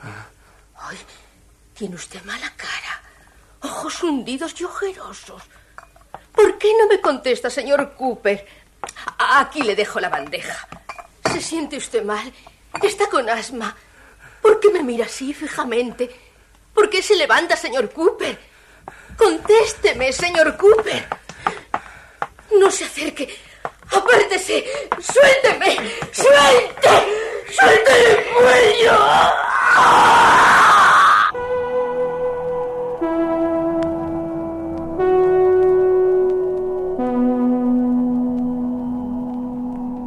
Ay, 0.76 0.98
tiene 1.72 1.94
usted 1.94 2.22
mala 2.24 2.52
cara. 2.56 3.02
Ojos 3.62 4.02
hundidos 4.02 4.60
y 4.60 4.64
ojerosos. 4.64 5.42
¿Por 6.32 6.58
qué 6.58 6.72
no 6.78 6.88
me 6.88 7.00
contesta, 7.00 7.48
señor 7.48 7.94
Cooper? 7.94 8.44
Aquí 9.18 9.62
le 9.62 9.76
dejo 9.76 10.00
la 10.00 10.08
bandeja. 10.08 10.66
¿Se 11.30 11.40
siente 11.40 11.76
usted 11.76 12.04
mal? 12.04 12.32
Está 12.82 13.08
con 13.08 13.28
asma. 13.28 13.76
¿Por 14.40 14.58
qué 14.58 14.70
me 14.70 14.82
mira 14.82 15.06
así 15.06 15.32
fijamente? 15.32 16.10
¿Por 16.74 16.90
qué 16.90 17.02
se 17.02 17.16
levanta, 17.16 17.56
señor 17.56 17.90
Cooper? 17.90 18.38
Contésteme, 19.16 20.12
señor 20.12 20.56
Cooper. 20.56 21.06
No 22.58 22.70
se 22.70 22.84
acerque. 22.84 23.34
Apártese. 23.90 24.64
Suélteme. 25.00 25.76
Suelte. 26.12 26.88
Suelte 27.50 27.92
el 28.10 28.24
cuello. 28.34 28.98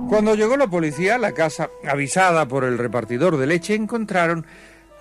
Cuando 0.09 0.35
llegó 0.35 0.55
la 0.55 0.67
policía 0.67 1.15
a 1.15 1.17
la 1.17 1.33
casa, 1.33 1.69
avisada 1.85 2.47
por 2.47 2.63
el 2.63 2.77
repartidor 2.77 3.35
de 3.35 3.47
leche, 3.47 3.75
encontraron 3.75 4.45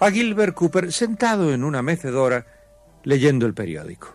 a 0.04 0.10
Gilbert 0.10 0.54
Cooper 0.54 0.92
sentado 0.92 1.54
en 1.54 1.64
una 1.64 1.80
mecedora 1.80 2.44
leyendo 3.04 3.46
el 3.46 3.54
periódico. 3.54 4.12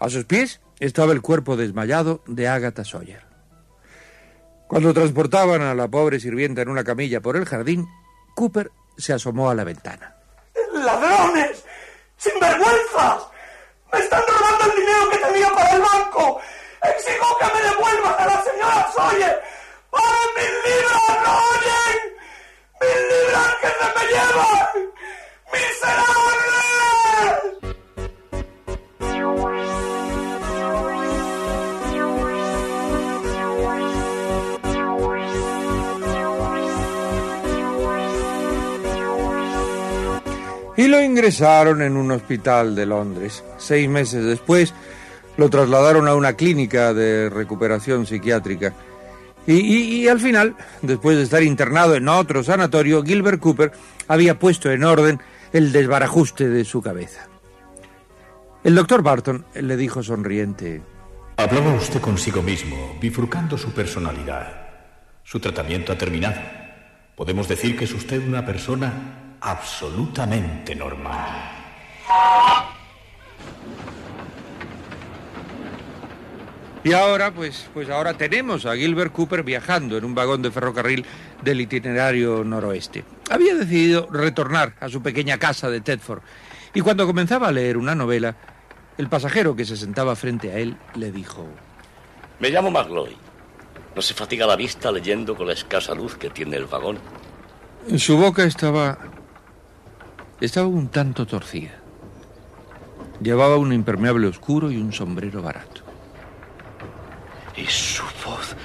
A 0.00 0.10
sus 0.10 0.24
pies 0.24 0.60
estaba 0.80 1.12
el 1.12 1.22
cuerpo 1.22 1.56
desmayado 1.56 2.24
de 2.26 2.48
Agatha 2.48 2.84
Sawyer. 2.84 3.22
Cuando 4.66 4.92
transportaban 4.92 5.62
a 5.62 5.74
la 5.74 5.86
pobre 5.86 6.18
sirvienta 6.18 6.62
en 6.62 6.70
una 6.70 6.82
camilla 6.82 7.20
por 7.20 7.36
el 7.36 7.44
jardín, 7.44 7.86
Cooper 8.34 8.72
se 8.96 9.12
asomó 9.12 9.48
a 9.48 9.54
la 9.54 9.62
ventana. 9.62 10.16
¡Ladrones! 10.72 11.64
¡Sinvergüenzas! 12.16 13.28
¡Me 13.92 13.98
están 14.00 14.22
robando 14.26 14.72
el 14.72 14.80
dinero 14.80 15.10
que 15.10 15.18
tenía 15.18 15.50
para 15.54 15.70
el 15.70 15.82
banco! 15.82 16.40
¡Exijo 16.82 17.38
que 17.38 17.46
me 17.46 17.62
devuelvan 17.62 18.14
a 18.18 18.26
la 18.26 18.42
señora 18.42 18.90
Sawyer! 18.96 19.40
¡Para 19.88 20.18
mis 20.36 20.50
libras, 20.66 21.22
no 21.24 21.32
oyen! 21.32 22.09
¡Mis 22.80 22.96
libras 23.10 23.54
que 23.60 23.68
se 23.68 23.86
me 23.96 24.04
llevan! 24.10 24.58
¡Miserables! 25.52 26.40
y 40.80 40.88
lo 40.88 41.02
ingresaron 41.02 41.82
en 41.82 41.98
un 41.98 42.10
hospital 42.10 42.74
de 42.74 42.86
Londres. 42.86 43.44
Seis 43.58 43.86
meses 43.86 44.24
después 44.24 44.72
lo 45.36 45.50
trasladaron 45.50 46.08
a 46.08 46.14
una 46.14 46.32
clínica 46.32 46.94
de 46.94 47.28
recuperación 47.28 48.06
psiquiátrica. 48.06 48.72
Y, 49.52 50.06
al 50.06 50.20
final, 50.20 50.54
después 50.82 51.16
de 51.16 51.24
estar 51.24 51.42
internado 51.42 51.96
en 51.96 52.08
otro 52.08 52.44
sanatorio, 52.44 53.02
Gilbert 53.02 53.40
Cooper 53.40 53.72
había 54.06 54.38
puesto 54.38 54.70
en 54.70 54.84
orden 54.84 55.20
el 55.52 55.72
desbarajuste 55.72 56.48
de 56.48 56.64
su 56.64 56.80
cabeza. 56.80 57.26
El 58.62 58.74
doctor 58.74 59.02
Barton 59.02 59.44
le 59.54 59.76
dijo 59.76 60.02
sonriente, 60.02 60.82
Hablaba 61.36 61.72
usted 61.72 62.00
consigo 62.00 62.42
mismo, 62.42 62.96
bifurcando 63.00 63.56
su 63.56 63.72
personalidad. 63.72 64.68
Su 65.24 65.40
tratamiento 65.40 65.92
ha 65.92 65.98
terminado. 65.98 66.40
Podemos 67.16 67.48
decir 67.48 67.76
que 67.76 67.84
es 67.84 67.92
usted 67.94 68.26
una 68.26 68.44
persona 68.44 69.36
absolutamente 69.40 70.74
normal. 70.74 71.26
Y 76.82 76.94
ahora, 76.94 77.30
pues, 77.30 77.68
pues 77.74 77.90
ahora 77.90 78.14
tenemos 78.14 78.64
a 78.64 78.74
Gilbert 78.74 79.12
Cooper 79.12 79.42
viajando 79.42 79.98
en 79.98 80.04
un 80.04 80.14
vagón 80.14 80.40
de 80.40 80.50
ferrocarril 80.50 81.04
del 81.42 81.60
itinerario 81.60 82.42
noroeste. 82.42 83.04
Había 83.28 83.54
decidido 83.54 84.08
retornar 84.10 84.74
a 84.80 84.88
su 84.88 85.02
pequeña 85.02 85.38
casa 85.38 85.68
de 85.68 85.82
Tedford. 85.82 86.22
Y 86.72 86.80
cuando 86.80 87.06
comenzaba 87.06 87.48
a 87.48 87.52
leer 87.52 87.76
una 87.76 87.94
novela, 87.94 88.34
el 88.96 89.08
pasajero 89.08 89.54
que 89.54 89.66
se 89.66 89.76
sentaba 89.76 90.16
frente 90.16 90.52
a 90.52 90.58
él 90.58 90.76
le 90.94 91.12
dijo... 91.12 91.46
Me 92.38 92.48
llamo 92.48 92.70
Magloy. 92.70 93.14
No 93.94 94.00
se 94.00 94.14
fatiga 94.14 94.46
la 94.46 94.56
vista 94.56 94.90
leyendo 94.90 95.36
con 95.36 95.48
la 95.48 95.52
escasa 95.52 95.94
luz 95.94 96.16
que 96.16 96.30
tiene 96.30 96.56
el 96.56 96.64
vagón. 96.64 96.98
Su 97.96 98.16
boca 98.16 98.44
estaba... 98.44 98.96
estaba 100.40 100.66
un 100.66 100.88
tanto 100.88 101.26
torcida. 101.26 101.72
Llevaba 103.20 103.58
un 103.58 103.74
impermeable 103.74 104.28
oscuro 104.28 104.70
y 104.70 104.78
un 104.78 104.94
sombrero 104.94 105.42
barato. 105.42 105.79
Su 107.68 108.02
voz. 108.24 108.56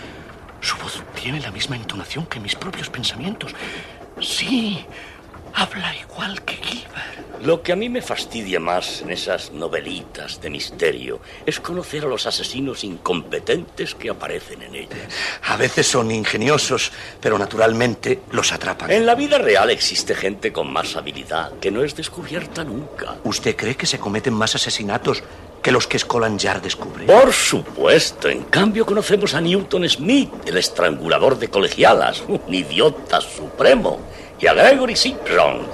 Su 0.61 0.77
voz 0.77 1.03
tiene 1.21 1.39
la 1.39 1.51
misma 1.51 1.75
entonación 1.75 2.25
que 2.25 2.39
mis 2.39 2.55
propios 2.55 2.89
pensamientos. 2.89 3.53
Sí, 4.21 4.83
habla 5.53 5.95
igual 5.95 6.41
que 6.43 6.55
Gilbert. 6.55 7.25
Lo 7.43 7.61
que 7.61 7.73
a 7.73 7.75
mí 7.75 7.89
me 7.89 8.01
fastidia 8.01 8.59
más 8.59 9.01
en 9.01 9.11
esas 9.11 9.51
novelitas 9.51 10.41
de 10.41 10.49
misterio 10.49 11.19
es 11.45 11.59
conocer 11.59 12.05
a 12.05 12.07
los 12.07 12.25
asesinos 12.25 12.83
incompetentes 12.83 13.93
que 13.93 14.09
aparecen 14.09 14.63
en 14.63 14.73
ellas. 14.73 15.13
A 15.43 15.57
veces 15.57 15.85
son 15.85 16.09
ingeniosos, 16.11 16.91
pero 17.19 17.37
naturalmente 17.37 18.21
los 18.31 18.51
atrapan. 18.51 18.89
En 18.89 19.05
la 19.05 19.15
vida 19.15 19.37
real 19.37 19.69
existe 19.69 20.15
gente 20.15 20.51
con 20.51 20.71
más 20.71 20.95
habilidad 20.95 21.51
que 21.59 21.71
no 21.71 21.83
es 21.83 21.95
descubierta 21.95 22.63
nunca. 22.63 23.17
¿Usted 23.23 23.55
cree 23.55 23.75
que 23.75 23.85
se 23.85 23.99
cometen 23.99 24.33
más 24.33 24.55
asesinatos 24.55 25.21
que 25.65 25.71
los 25.71 25.87
que 25.87 25.97
Scotland 25.97 26.39
descubre? 26.61 27.07
Por 27.07 27.33
supuesto. 27.33 28.29
En 28.29 28.43
cambio, 28.43 28.85
conocemos 28.85 29.33
a 29.33 29.41
Newton 29.41 29.89
Smith, 29.89 30.31
el 30.45 30.57
estrangulador 30.57 31.39
de 31.39 31.47
colegialas, 31.47 32.23
un 32.27 32.39
idiota 32.53 33.19
supremo, 33.19 33.99
y 34.39 34.45
a 34.45 34.53
Gregory 34.53 34.95
Simpson, 34.95 35.65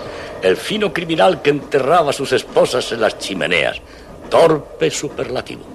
el 0.41 0.55
fino 0.55 0.93
criminal 0.93 1.41
que 1.41 1.49
enterraba 1.49 2.11
a 2.11 2.13
sus 2.13 2.31
esposas 2.31 2.89
en 2.93 3.01
las 3.01 3.19
chimeneas. 3.19 3.81
Torpe 4.29 4.89
superlativo. 4.89 5.65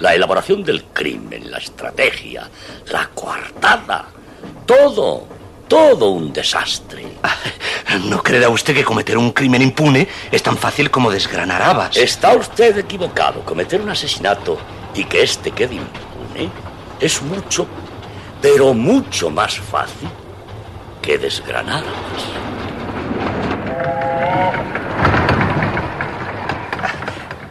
La 0.00 0.14
elaboración 0.14 0.62
del 0.62 0.84
crimen, 0.92 1.50
la 1.50 1.56
estrategia, 1.56 2.50
la 2.92 3.08
coartada. 3.14 4.08
Todo, 4.66 5.26
todo 5.68 6.10
un 6.10 6.32
desastre. 6.32 7.06
No 8.04 8.22
creerá 8.22 8.48
usted 8.48 8.74
que 8.74 8.84
cometer 8.84 9.16
un 9.16 9.30
crimen 9.30 9.62
impune 9.62 10.06
es 10.30 10.42
tan 10.42 10.56
fácil 10.56 10.90
como 10.90 11.10
desgranar 11.10 11.62
habas. 11.62 11.96
Está 11.96 12.34
usted 12.34 12.76
equivocado. 12.78 13.42
Cometer 13.44 13.80
un 13.80 13.88
asesinato 13.88 14.58
y 14.94 15.04
que 15.04 15.22
éste 15.22 15.50
quede 15.52 15.76
impune 15.76 16.50
es 17.00 17.22
mucho, 17.22 17.66
pero 18.42 18.74
mucho 18.74 19.30
más 19.30 19.58
fácil 19.58 20.08
que 21.00 21.16
desgranar 21.16 21.84
habas. 21.84 22.22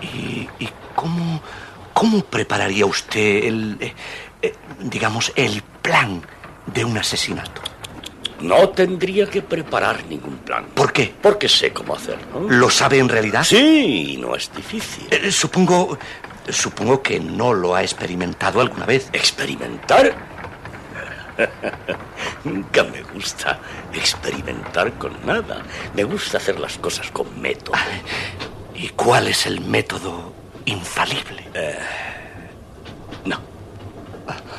¿Y, 0.01 0.49
y 0.59 0.69
cómo, 0.95 1.41
cómo 1.93 2.21
prepararía 2.21 2.85
usted 2.85 3.45
el, 3.45 3.77
eh, 3.79 3.93
eh, 4.41 4.53
digamos, 4.79 5.31
el 5.35 5.61
plan 5.81 6.21
de 6.67 6.85
un 6.85 6.97
asesinato? 6.97 7.61
No 8.41 8.69
tendría 8.69 9.29
que 9.29 9.41
preparar 9.41 10.05
ningún 10.05 10.37
plan. 10.37 10.65
¿Por 10.73 10.91
qué? 10.91 11.13
Porque 11.21 11.47
sé 11.47 11.71
cómo 11.71 11.95
hacerlo. 11.95 12.47
¿Lo 12.49 12.69
sabe 12.69 12.99
en 12.99 13.09
realidad? 13.09 13.43
Sí, 13.43 14.17
no 14.19 14.35
es 14.35 14.51
difícil. 14.55 15.07
Eh, 15.09 15.31
supongo, 15.31 15.97
supongo 16.49 17.01
que 17.01 17.19
no 17.19 17.53
lo 17.53 17.75
ha 17.75 17.81
experimentado 17.81 18.61
alguna 18.61 18.85
vez. 18.85 19.09
¿Experimentar? 19.13 20.13
Nunca 22.43 22.83
me 22.83 23.01
gusta 23.03 23.59
experimentar 23.93 24.93
con 24.93 25.13
nada. 25.25 25.61
Me 25.93 26.03
gusta 26.03 26.37
hacer 26.37 26.59
las 26.59 26.77
cosas 26.77 27.09
con 27.11 27.41
método. 27.41 27.77
¿Y 28.75 28.89
cuál 28.89 29.27
es 29.29 29.45
el 29.45 29.61
método 29.61 30.33
infalible? 30.65 31.47
Eh, 31.53 31.77
no. 33.25 33.54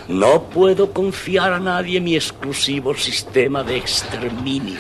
No 0.09 0.45
puedo 0.45 0.93
confiar 0.93 1.53
a 1.53 1.59
nadie 1.59 2.01
mi 2.01 2.15
exclusivo 2.15 2.95
sistema 2.95 3.63
de 3.63 3.77
exterminio. 3.77 4.79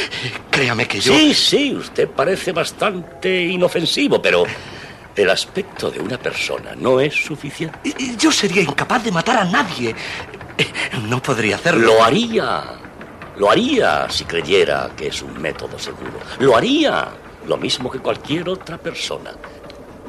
Créame 0.50 0.86
que 0.86 1.00
yo... 1.00 1.14
Sí, 1.14 1.34
sí, 1.34 1.74
usted 1.74 2.08
parece 2.08 2.52
bastante 2.52 3.42
inofensivo, 3.44 4.20
pero 4.20 4.44
el 5.16 5.30
aspecto 5.30 5.90
de 5.90 6.00
una 6.00 6.18
persona 6.18 6.74
no 6.76 7.00
es 7.00 7.14
suficiente. 7.14 7.94
Yo 8.18 8.30
sería 8.30 8.62
incapaz 8.62 9.04
de 9.04 9.12
matar 9.12 9.38
a 9.38 9.44
nadie. 9.44 9.94
No 11.08 11.22
podría 11.22 11.56
hacerlo. 11.56 11.86
Lo 11.86 12.02
haría. 12.02 12.64
Lo 13.36 13.50
haría 13.50 14.08
si 14.08 14.24
creyera 14.24 14.90
que 14.96 15.08
es 15.08 15.20
un 15.20 15.40
método 15.40 15.78
seguro. 15.78 16.18
Lo 16.38 16.56
haría. 16.56 17.08
Lo 17.46 17.56
mismo 17.58 17.90
que 17.90 17.98
cualquier 17.98 18.48
otra 18.48 18.78
persona. 18.78 19.32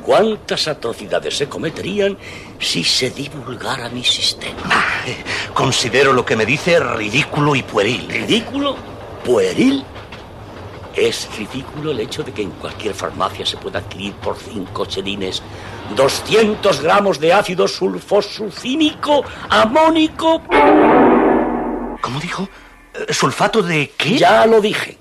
¿Cuántas 0.07 0.69
atrocidades 0.69 1.35
se 1.35 1.49
cometerían 1.49 2.17
si 2.59 2.81
se 2.81 3.09
divulgara 3.09 3.89
mi 3.89 4.05
sistema? 4.05 4.61
Ah, 4.63 5.01
eh, 5.05 5.17
Considero 5.53 6.13
lo 6.13 6.23
que 6.25 6.37
me 6.37 6.45
dice 6.45 6.79
ridículo 6.79 7.57
y 7.57 7.61
pueril. 7.61 8.07
¿Ridículo? 8.07 8.77
¿Pueril? 9.25 9.83
Es 10.95 11.27
ridículo 11.37 11.91
el 11.91 11.99
hecho 11.99 12.23
de 12.23 12.31
que 12.31 12.41
en 12.41 12.51
cualquier 12.51 12.93
farmacia 12.93 13.45
se 13.45 13.57
pueda 13.57 13.79
adquirir 13.79 14.13
por 14.13 14.37
cinco 14.37 14.85
chelines 14.85 15.43
200 15.93 16.81
gramos 16.81 17.19
de 17.19 17.33
ácido 17.33 17.67
sulfosulfínico 17.67 19.25
amónico. 19.49 20.41
¿Cómo 21.99 22.19
dijo? 22.21 22.47
¿Sulfato 23.09 23.61
de 23.61 23.91
qué? 23.97 24.17
Ya 24.17 24.45
lo 24.45 24.61
dije. 24.61 24.97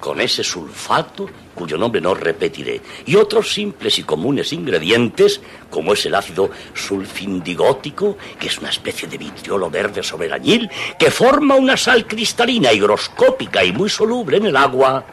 Con 0.00 0.20
ese 0.20 0.44
sulfato, 0.44 1.28
cuyo 1.54 1.76
nombre 1.76 2.00
no 2.00 2.14
repetiré, 2.14 2.80
y 3.06 3.16
otros 3.16 3.52
simples 3.52 3.98
y 3.98 4.04
comunes 4.04 4.52
ingredientes, 4.52 5.40
como 5.70 5.92
es 5.92 6.06
el 6.06 6.14
ácido 6.14 6.50
sulfindigótico, 6.72 8.16
que 8.38 8.46
es 8.46 8.58
una 8.58 8.70
especie 8.70 9.08
de 9.08 9.18
vitriolo 9.18 9.68
verde 9.68 10.02
sobre 10.02 10.26
el 10.26 10.34
añil, 10.34 10.70
que 10.98 11.10
forma 11.10 11.56
una 11.56 11.76
sal 11.76 12.06
cristalina, 12.06 12.72
higroscópica 12.72 13.64
y 13.64 13.72
muy 13.72 13.88
soluble 13.88 14.36
en 14.36 14.46
el 14.46 14.56
agua, 14.56 15.04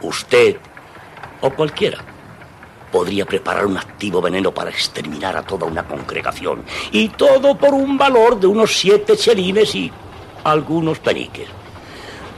usted 0.00 0.56
o 1.42 1.50
cualquiera 1.50 2.16
podría 2.96 3.26
preparar 3.26 3.66
un 3.66 3.76
activo 3.76 4.22
veneno 4.22 4.52
para 4.52 4.70
exterminar 4.70 5.36
a 5.36 5.42
toda 5.42 5.66
una 5.66 5.86
congregación. 5.86 6.64
Y 6.92 7.10
todo 7.10 7.56
por 7.58 7.74
un 7.74 7.98
valor 7.98 8.40
de 8.40 8.46
unos 8.46 8.74
siete 8.74 9.18
chelines 9.18 9.74
y 9.74 9.92
algunos 10.44 10.98
peniques. 11.00 11.46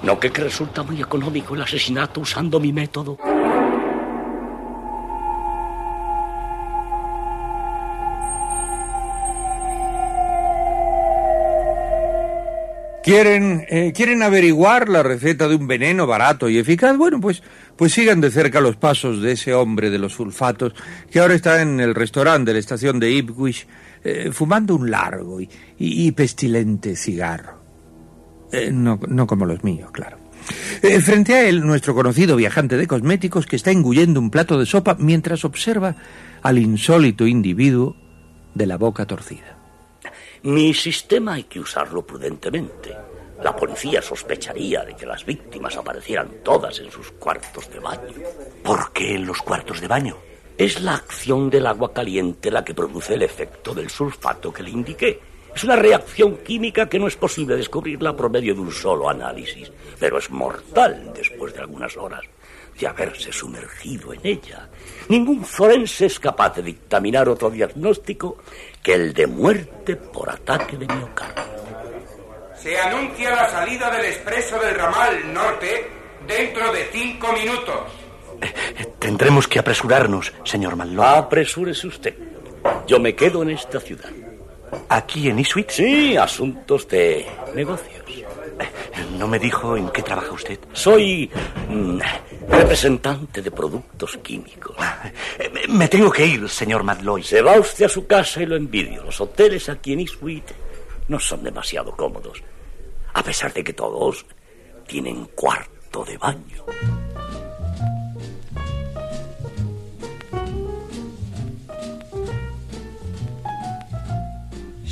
¿No 0.02 0.20
que, 0.20 0.28
resulta 0.28 0.82
muy 0.82 1.00
económico 1.00 1.54
el 1.54 1.62
asesinato 1.62 2.20
usando 2.20 2.60
mi 2.60 2.72
método? 2.72 3.18
¿Quieren, 13.02 13.64
eh, 13.70 13.92
¿Quieren 13.96 14.22
averiguar 14.22 14.88
la 14.90 15.02
receta 15.02 15.48
de 15.48 15.56
un 15.56 15.66
veneno 15.66 16.06
barato 16.06 16.48
y 16.50 16.58
eficaz? 16.58 16.94
Bueno, 16.96 17.20
pues, 17.20 17.42
pues 17.74 17.92
sigan 17.92 18.20
de 18.20 18.30
cerca 18.30 18.60
los 18.60 18.76
pasos 18.76 19.22
de 19.22 19.32
ese 19.32 19.54
hombre 19.54 19.88
de 19.88 19.98
los 19.98 20.12
sulfatos 20.12 20.74
que 21.10 21.18
ahora 21.18 21.34
está 21.34 21.62
en 21.62 21.80
el 21.80 21.94
restaurante 21.94 22.50
de 22.50 22.52
la 22.52 22.60
estación 22.60 23.00
de 23.00 23.10
Ipswich 23.10 23.66
eh, 24.04 24.30
fumando 24.30 24.76
un 24.76 24.90
largo 24.90 25.38
y 25.78 26.12
pestilente 26.12 26.96
cigarro. 26.96 27.57
Eh, 28.52 28.70
no, 28.72 28.98
no 29.08 29.26
como 29.26 29.46
los 29.46 29.62
míos, 29.62 29.90
claro. 29.90 30.16
Eh, 30.82 31.00
frente 31.00 31.34
a 31.34 31.48
él, 31.48 31.66
nuestro 31.66 31.94
conocido 31.94 32.36
viajante 32.36 32.76
de 32.76 32.86
cosméticos 32.86 33.46
que 33.46 33.56
está 33.56 33.70
engullendo 33.70 34.20
un 34.20 34.30
plato 34.30 34.58
de 34.58 34.66
sopa 34.66 34.96
mientras 34.98 35.44
observa 35.44 35.96
al 36.42 36.58
insólito 36.58 37.26
individuo 37.26 37.96
de 38.54 38.66
la 38.66 38.76
boca 38.76 39.06
torcida. 39.06 39.56
Mi 40.42 40.72
sistema 40.72 41.34
hay 41.34 41.44
que 41.44 41.60
usarlo 41.60 42.06
prudentemente. 42.06 42.94
La 43.42 43.54
policía 43.54 44.02
sospecharía 44.02 44.84
de 44.84 44.94
que 44.94 45.06
las 45.06 45.24
víctimas 45.24 45.76
aparecieran 45.76 46.28
todas 46.44 46.78
en 46.80 46.90
sus 46.90 47.10
cuartos 47.12 47.70
de 47.70 47.78
baño. 47.78 48.14
¿Por 48.62 48.92
qué 48.92 49.14
en 49.14 49.26
los 49.26 49.38
cuartos 49.42 49.80
de 49.80 49.88
baño? 49.88 50.16
Es 50.56 50.80
la 50.80 50.94
acción 50.94 51.50
del 51.50 51.66
agua 51.66 51.92
caliente 51.92 52.50
la 52.50 52.64
que 52.64 52.74
produce 52.74 53.14
el 53.14 53.22
efecto 53.22 53.74
del 53.74 53.90
sulfato 53.90 54.52
que 54.52 54.64
le 54.64 54.70
indiqué. 54.70 55.20
Es 55.58 55.64
una 55.64 55.74
reacción 55.74 56.36
química 56.36 56.88
que 56.88 57.00
no 57.00 57.08
es 57.08 57.16
posible 57.16 57.56
descubrirla 57.56 58.14
por 58.14 58.30
medio 58.30 58.54
de 58.54 58.60
un 58.60 58.70
solo 58.70 59.10
análisis, 59.10 59.72
pero 59.98 60.16
es 60.18 60.30
mortal 60.30 61.10
después 61.12 61.52
de 61.52 61.58
algunas 61.58 61.96
horas 61.96 62.20
de 62.78 62.86
haberse 62.86 63.32
sumergido 63.32 64.12
en 64.12 64.20
ella. 64.22 64.68
Ningún 65.08 65.44
forense 65.44 66.06
es 66.06 66.20
capaz 66.20 66.54
de 66.54 66.62
dictaminar 66.62 67.28
otro 67.28 67.50
diagnóstico 67.50 68.38
que 68.80 68.94
el 68.94 69.12
de 69.12 69.26
muerte 69.26 69.96
por 69.96 70.30
ataque 70.30 70.76
de 70.76 70.86
miocardio. 70.86 71.42
Se 72.56 72.78
anuncia 72.78 73.34
la 73.34 73.50
salida 73.50 73.90
del 73.90 74.04
expreso 74.04 74.60
del 74.60 74.76
ramal 74.76 75.34
norte 75.34 75.90
dentro 76.24 76.72
de 76.72 76.84
cinco 76.92 77.32
minutos. 77.32 77.80
Tendremos 79.00 79.48
que 79.48 79.58
apresurarnos, 79.58 80.32
señor 80.44 80.76
Malloy. 80.76 81.04
Apresúrese 81.04 81.88
usted. 81.88 82.14
Yo 82.86 83.00
me 83.00 83.16
quedo 83.16 83.42
en 83.42 83.50
esta 83.50 83.80
ciudad. 83.80 84.10
¿Aquí 84.88 85.28
en 85.28 85.38
Ipswich? 85.38 85.70
Sí, 85.70 86.16
asuntos 86.16 86.88
de 86.88 87.26
negocios. 87.54 88.04
¿No 89.18 89.28
me 89.28 89.38
dijo 89.38 89.76
en 89.76 89.88
qué 89.90 90.02
trabaja 90.02 90.32
usted? 90.32 90.58
Soy 90.72 91.30
mm, 91.68 91.98
representante 92.48 93.42
de 93.42 93.50
productos 93.50 94.18
químicos. 94.18 94.76
Me 95.68 95.88
tengo 95.88 96.10
que 96.10 96.26
ir, 96.26 96.48
señor 96.48 96.82
Madloy. 96.82 97.22
Se 97.22 97.42
va 97.42 97.58
usted 97.58 97.86
a 97.86 97.88
su 97.88 98.06
casa 98.06 98.42
y 98.42 98.46
lo 98.46 98.56
envidio. 98.56 99.04
Los 99.04 99.20
hoteles 99.20 99.68
aquí 99.68 99.92
en 99.92 100.00
Ipswich 100.00 100.44
no 101.08 101.18
son 101.18 101.42
demasiado 101.42 101.92
cómodos, 101.92 102.42
a 103.14 103.22
pesar 103.22 103.52
de 103.52 103.64
que 103.64 103.72
todos 103.72 104.24
tienen 104.86 105.26
cuarto 105.34 106.04
de 106.04 106.16
baño. 106.18 106.64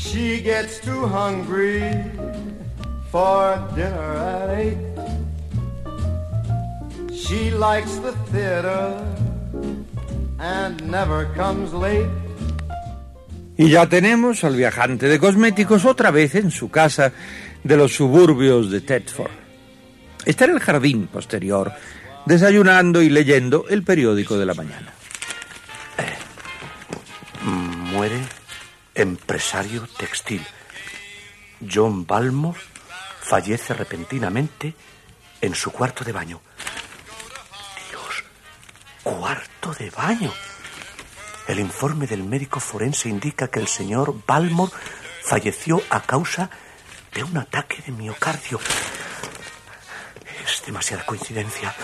She 0.07 0.41
gets 0.41 0.79
too 0.79 1.07
hungry 1.09 1.83
for 3.11 3.59
dinner 3.75 4.15
at 4.17 4.51
eight. 4.57 4.79
She 7.13 7.51
likes 7.51 7.97
the 7.97 8.13
theater 8.31 9.03
and 10.39 10.81
never 10.89 11.27
comes 11.35 11.73
late. 11.73 12.09
Y 13.59 13.71
ya 13.71 13.89
tenemos 13.89 14.45
al 14.45 14.55
viajante 14.55 15.09
de 15.09 15.19
cosméticos 15.19 15.85
otra 15.85 16.13
vez 16.13 16.37
en 16.37 16.53
su 16.53 16.71
casa 16.71 17.13
de 17.65 17.77
los 17.77 17.95
suburbios 17.95 18.71
de 18.71 18.83
Thetford. 18.83 19.33
Está 20.25 20.45
en 20.45 20.53
el 20.53 20.61
jardín 20.61 21.09
posterior, 21.09 21.73
desayunando 22.27 23.03
y 23.03 23.09
leyendo 23.09 23.65
el 23.69 23.83
periódico 23.83 24.39
de 24.39 24.47
la 24.47 24.55
mañana. 24.55 24.93
Muere 27.43 28.21
empresario 28.97 29.87
textil. 29.99 30.45
John 31.61 32.07
Balmore 32.07 32.59
fallece 33.21 33.75
repentinamente 33.75 34.75
en 35.41 35.55
su 35.55 35.71
cuarto 35.71 36.05
de 36.05 36.13
baño. 36.13 36.41
Dios, 37.91 38.25
cuarto 39.03 39.75
de 39.75 39.91
baño. 39.91 40.33
El 41.47 41.61
informe 41.61 42.07
del 42.07 42.25
médico 42.25 42.59
forense 42.59 43.09
indica 43.09 43.49
que 43.49 43.61
el 43.61 43.69
señor 43.69 44.15
Balmore 44.27 44.73
falleció 45.23 45.83
a 45.91 46.01
causa 46.01 46.51
de 47.15 47.23
un 47.23 47.37
ataque 47.37 47.83
de 47.87 47.93
miocardio. 47.93 48.59
Es 50.45 50.63
demasiada 50.65 51.05
coincidencia. 51.05 51.75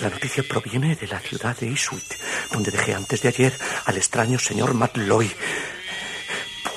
La 0.00 0.10
noticia 0.10 0.44
proviene 0.48 0.94
de 0.94 1.06
la 1.08 1.18
ciudad 1.18 1.56
de 1.56 1.66
Ipswich, 1.66 2.20
donde 2.52 2.70
dejé 2.70 2.94
antes 2.94 3.22
de 3.22 3.28
ayer 3.28 3.58
al 3.86 3.96
extraño 3.96 4.38
señor 4.38 4.74
Matloy. 4.74 5.32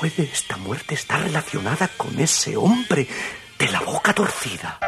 ¿Puede 0.01 0.23
esta 0.23 0.57
muerte 0.57 0.95
estar 0.95 1.21
relacionada 1.21 1.87
con 1.95 2.19
ese 2.19 2.57
hombre 2.57 3.07
de 3.59 3.67
la 3.67 3.81
boca 3.81 4.11
torcida? 4.15 4.79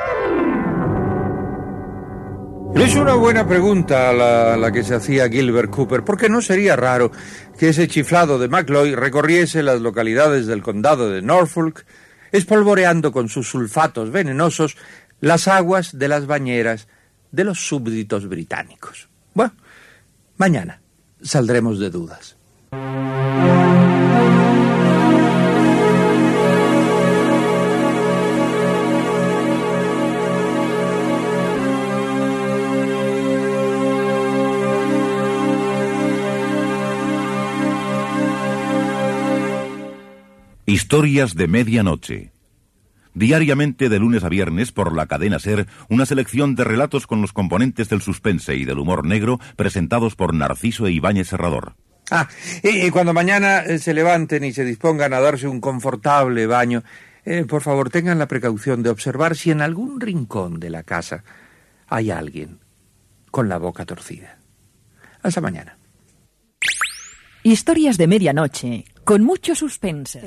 Es 2.74 2.96
una 2.96 3.14
buena 3.14 3.48
pregunta 3.48 4.12
la, 4.12 4.72
que 4.72 4.84
se 4.84 4.96
hacía 4.96 5.30
Gilbert 5.30 5.70
Cooper, 5.70 6.04
porque 6.04 6.30
no 6.30 6.42
sería 6.42 6.76
raro 6.76 7.12
que 7.60 7.70
ese 7.70 7.88
chiflado 7.88 8.40
de 8.40 8.48
McLoy 8.48 8.96
recorriese 8.96 9.62
las 9.62 9.82
localidades 9.82 10.48
del 10.48 10.64
condado 10.64 11.12
de 11.12 11.22
Norfolk, 11.22 11.86
espolvoreando 12.32 13.12
con 13.12 13.30
sus 13.30 13.48
sulfatos 13.48 14.10
venenosos 14.10 14.78
las 15.22 15.48
aguas 15.48 15.96
de 16.00 16.08
las 16.08 16.26
bañeras 16.26 16.88
de 17.32 17.44
los 17.44 17.60
súbditos 17.60 18.28
británicos. 18.28 19.10
Bueno, 19.36 19.54
mañana 20.38 20.82
saldremos 21.22 21.78
de 21.78 21.92
dudas. 21.92 22.36
Historias 40.66 41.36
de 41.36 41.50
medianoche. 41.50 42.32
Diariamente 43.14 43.90
de 43.90 44.00
lunes 44.00 44.24
a 44.24 44.30
viernes 44.30 44.72
por 44.72 44.96
la 44.96 45.08
cadena 45.08 45.38
Ser, 45.38 45.68
una 45.90 46.06
selección 46.06 46.56
de 46.56 46.64
relatos 46.64 47.06
con 47.06 47.22
los 47.22 47.34
componentes 47.34 47.90
del 47.90 48.02
suspense 48.02 48.56
y 48.56 48.64
del 48.64 48.80
humor 48.80 49.06
negro 49.06 49.42
presentados 49.58 50.16
por 50.16 50.34
Narciso 50.34 50.88
e 50.88 50.94
Ibáñez 50.94 51.28
Serrador. 51.28 51.76
Ah, 52.12 52.30
y, 52.64 52.90
cuando 52.92 53.14
mañana 53.14 53.60
eh, 53.60 53.78
se 53.78 53.94
levanten 53.94 54.46
y 54.46 54.54
se 54.54 54.64
dispongan 54.64 55.14
a 55.14 55.20
darse 55.20 55.50
un 55.50 55.60
confortable 55.60 56.48
baño, 56.48 56.82
eh, 57.26 57.44
por 57.44 57.62
favor 57.62 57.90
tengan 57.90 58.18
la 58.18 58.30
precaución 58.30 58.84
de 58.84 58.90
observar 58.90 59.36
si 59.36 59.52
en 59.52 59.62
algún 59.62 60.00
rincón 60.00 60.62
de 60.62 60.70
la 60.70 60.84
casa 60.84 61.26
hay 61.90 62.10
alguien 62.10 62.60
con 63.32 63.50
la 63.50 63.58
boca 63.58 63.86
torcida. 63.86 64.38
Hasta 65.22 65.42
mañana. 65.42 65.78
Historias 67.46 67.98
de 67.98 68.08
medianoche, 68.08 68.86
con 69.04 69.22
mucho 69.22 69.54
suspense. 69.54 70.22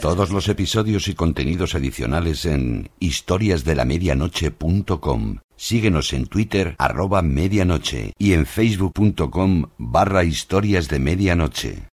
Todos 0.00 0.30
los 0.30 0.48
episodios 0.48 1.08
y 1.08 1.14
contenidos 1.14 1.74
adicionales 1.74 2.46
en 2.46 2.88
historiasdelamedianoche.com. 3.00 5.38
Síguenos 5.56 6.12
en 6.12 6.26
Twitter 6.26 6.76
arroba 6.78 7.20
medianoche 7.22 8.12
y 8.16 8.34
en 8.34 8.46
facebook.com 8.46 9.70
barra 9.76 10.22
historias 10.22 10.88
de 10.88 11.00
medianoche. 11.00 11.88